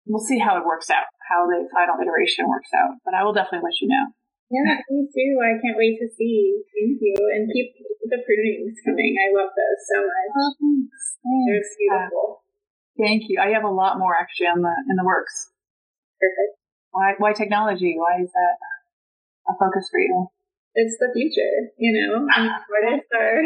we'll 0.07 0.25
see 0.25 0.38
how 0.38 0.59
it 0.59 0.67
works 0.67 0.91
out, 0.91 1.09
how 1.31 1.47
the 1.47 1.69
final 1.73 1.97
iteration 2.01 2.49
works 2.49 2.71
out. 2.75 2.99
But 3.05 3.15
I 3.15 3.25
will 3.25 3.33
definitely 3.33 3.67
let 3.67 3.81
you 3.81 3.88
know. 3.88 4.05
Yeah, 4.53 4.77
me 4.91 5.09
too. 5.09 5.33
I 5.41 5.57
can't 5.62 5.81
wait 5.81 5.97
to 6.01 6.09
see. 6.12 6.61
Thank 6.77 7.01
you. 7.01 7.17
And 7.33 7.49
keep 7.49 7.73
the 8.05 8.21
prunings 8.21 8.77
coming. 8.85 9.17
I 9.17 9.33
love 9.33 9.49
those 9.49 9.81
so 9.88 9.99
much. 10.05 10.31
Oh, 10.37 10.53
thanks. 10.61 11.01
They're 11.25 11.65
beautiful. 11.79 12.45
Uh, 12.45 13.01
thank 13.01 13.23
you. 13.29 13.41
I 13.41 13.57
have 13.57 13.65
a 13.65 13.73
lot 13.73 13.99
more 13.99 14.12
actually 14.15 14.53
on 14.53 14.61
the 14.61 14.75
in 14.91 14.97
the 14.97 15.05
works. 15.05 15.51
Perfect. 16.21 16.61
Why 16.91 17.15
why 17.17 17.33
technology? 17.33 17.97
Why 17.97 18.21
is 18.21 18.29
that 18.29 18.57
a 19.49 19.57
focus 19.57 19.88
for 19.91 20.01
you? 20.01 20.29
it's 20.75 20.97
the 20.99 21.12
future, 21.12 21.69
you 21.77 21.93
know, 21.93 22.17
and 22.17 22.51
artists 22.51 23.12
are 23.12 23.43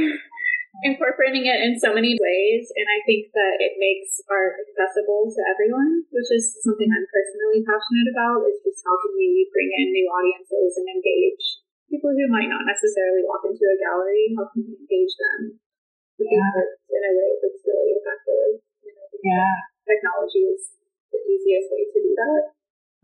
incorporating 0.84 1.48
it 1.48 1.60
in 1.64 1.80
so 1.80 1.94
many 1.94 2.18
ways. 2.20 2.68
And 2.76 2.86
I 2.88 2.98
think 3.08 3.32
that 3.32 3.56
it 3.62 3.80
makes 3.80 4.20
art 4.28 4.60
accessible 4.60 5.32
to 5.32 5.40
everyone, 5.48 6.04
which 6.12 6.28
is 6.34 6.60
something 6.60 6.90
I'm 6.90 7.08
personally 7.08 7.64
passionate 7.64 8.12
about 8.12 8.44
is 8.44 8.60
just 8.60 8.84
how 8.84 8.96
can 9.00 9.16
we 9.16 9.48
bring 9.54 9.70
in 9.72 9.94
new 9.94 10.08
audiences 10.12 10.76
and 10.76 10.88
engage 10.90 11.64
people 11.90 12.10
who 12.12 12.26
might 12.28 12.50
not 12.50 12.66
necessarily 12.66 13.22
walk 13.22 13.46
into 13.46 13.62
a 13.62 13.78
gallery, 13.78 14.34
how 14.34 14.50
can 14.50 14.66
we 14.66 14.74
engage 14.74 15.14
them 15.16 15.58
with 16.18 16.28
yeah. 16.28 16.50
in 16.90 17.02
a 17.06 17.12
way 17.14 17.30
that's 17.40 17.62
really 17.62 17.94
effective? 17.94 18.62
yeah. 19.22 19.54
Technology 19.86 20.50
is 20.50 20.74
the 21.14 21.20
easiest 21.22 21.70
way 21.70 21.86
to 21.86 21.98
do 22.02 22.12
that. 22.18 22.42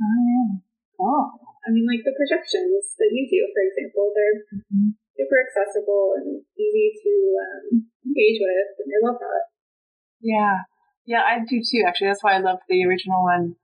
Oh, 0.02 0.18
yeah. 0.26 0.50
Oh. 0.98 1.26
I 1.62 1.70
mean, 1.70 1.86
like 1.86 2.02
the 2.02 2.14
projections 2.18 2.98
that 2.98 3.14
you 3.14 3.22
do, 3.30 3.46
for 3.54 3.62
example, 3.62 4.10
they're 4.10 4.38
mm-hmm. 4.50 4.98
Super 5.32 5.40
accessible 5.48 6.12
and 6.16 6.42
easy 6.60 6.92
to 7.02 7.12
um, 7.40 7.86
engage 8.04 8.40
with, 8.40 8.68
and 8.84 8.90
I 8.92 8.98
love 9.08 9.18
that. 9.20 9.44
Yeah, 10.20 10.58
yeah, 11.06 11.22
I 11.24 11.40
do 11.48 11.60
too. 11.64 11.84
Actually, 11.86 12.08
that's 12.08 12.22
why 12.22 12.34
I 12.34 12.44
loved 12.44 12.62
the 12.68 12.84
original 12.84 13.22
one. 13.22 13.56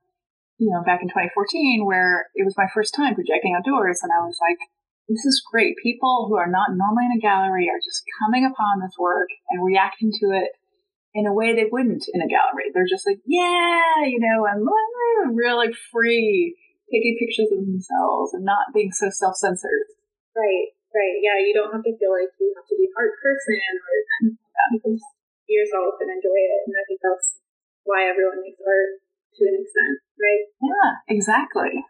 You 0.57 0.75
know, 0.75 0.83
back 0.83 0.99
in 1.01 1.07
2014, 1.07 1.85
where 1.85 2.27
it 2.35 2.43
was 2.43 2.57
my 2.57 2.67
first 2.73 2.93
time 2.93 3.15
projecting 3.15 3.55
outdoors, 3.55 4.01
and 4.03 4.11
I 4.11 4.19
was 4.25 4.35
like, 4.41 4.59
"This 5.07 5.23
is 5.23 5.45
great." 5.49 5.77
People 5.81 6.27
who 6.27 6.35
are 6.35 6.51
not 6.51 6.75
normally 6.75 7.05
in 7.05 7.17
a 7.17 7.21
gallery 7.21 7.69
are 7.69 7.79
just 7.79 8.03
coming 8.19 8.43
upon 8.43 8.81
this 8.81 8.97
work 8.99 9.29
and 9.49 9.63
reacting 9.63 10.11
to 10.19 10.25
it 10.35 10.51
in 11.15 11.27
a 11.27 11.33
way 11.33 11.55
they 11.55 11.69
wouldn't 11.71 12.03
in 12.11 12.21
a 12.21 12.27
gallery. 12.27 12.71
They're 12.73 12.91
just 12.91 13.07
like, 13.07 13.21
"Yeah," 13.23 14.03
you 14.03 14.19
know, 14.19 14.45
and 14.45 14.67
really 15.37 15.71
free 15.93 16.57
taking 16.91 17.15
pictures 17.19 17.47
of 17.53 17.63
themselves 17.63 18.33
and 18.33 18.43
not 18.43 18.73
being 18.73 18.91
so 18.91 19.07
self 19.09 19.37
censored. 19.37 19.87
Right, 20.35 20.75
right. 20.93 21.17
Yeah, 21.21 21.37
you 21.41 21.53
don't 21.53 21.71
have 21.73 21.85
to 21.85 21.93
feel 21.97 22.13
like 22.13 22.31
you 22.37 22.53
have 22.55 22.67
to 22.67 22.75
be 22.77 22.89
a 22.89 22.93
art 22.97 23.13
person 23.21 23.59
or 23.77 23.95
you 24.73 24.79
can 24.81 24.93
just 24.97 25.11
be 25.47 25.57
yourself 25.57 25.97
and 26.01 26.09
enjoy 26.09 26.37
it. 26.37 26.61
And 26.67 26.75
I 26.77 26.83
think 26.85 26.99
that's 27.01 27.41
why 27.85 28.09
everyone 28.09 28.41
makes 28.41 28.61
art 28.61 29.01
to 29.39 29.41
an 29.45 29.55
extent, 29.61 29.95
right? 30.19 30.43
Yeah, 30.61 30.89
exactly. 31.09 31.85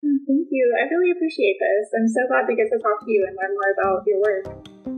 Thank 0.00 0.48
you. 0.50 0.64
I 0.78 0.86
really 0.88 1.10
appreciate 1.10 1.58
this. 1.58 1.90
I'm 1.92 2.08
so 2.08 2.22
glad 2.28 2.46
to 2.46 2.54
get 2.54 2.70
to 2.70 2.78
talk 2.78 3.04
to 3.04 3.10
you 3.10 3.26
and 3.26 3.36
learn 3.36 3.52
more 3.52 3.72
about 3.74 4.06
your 4.06 4.20
work. 4.22 4.97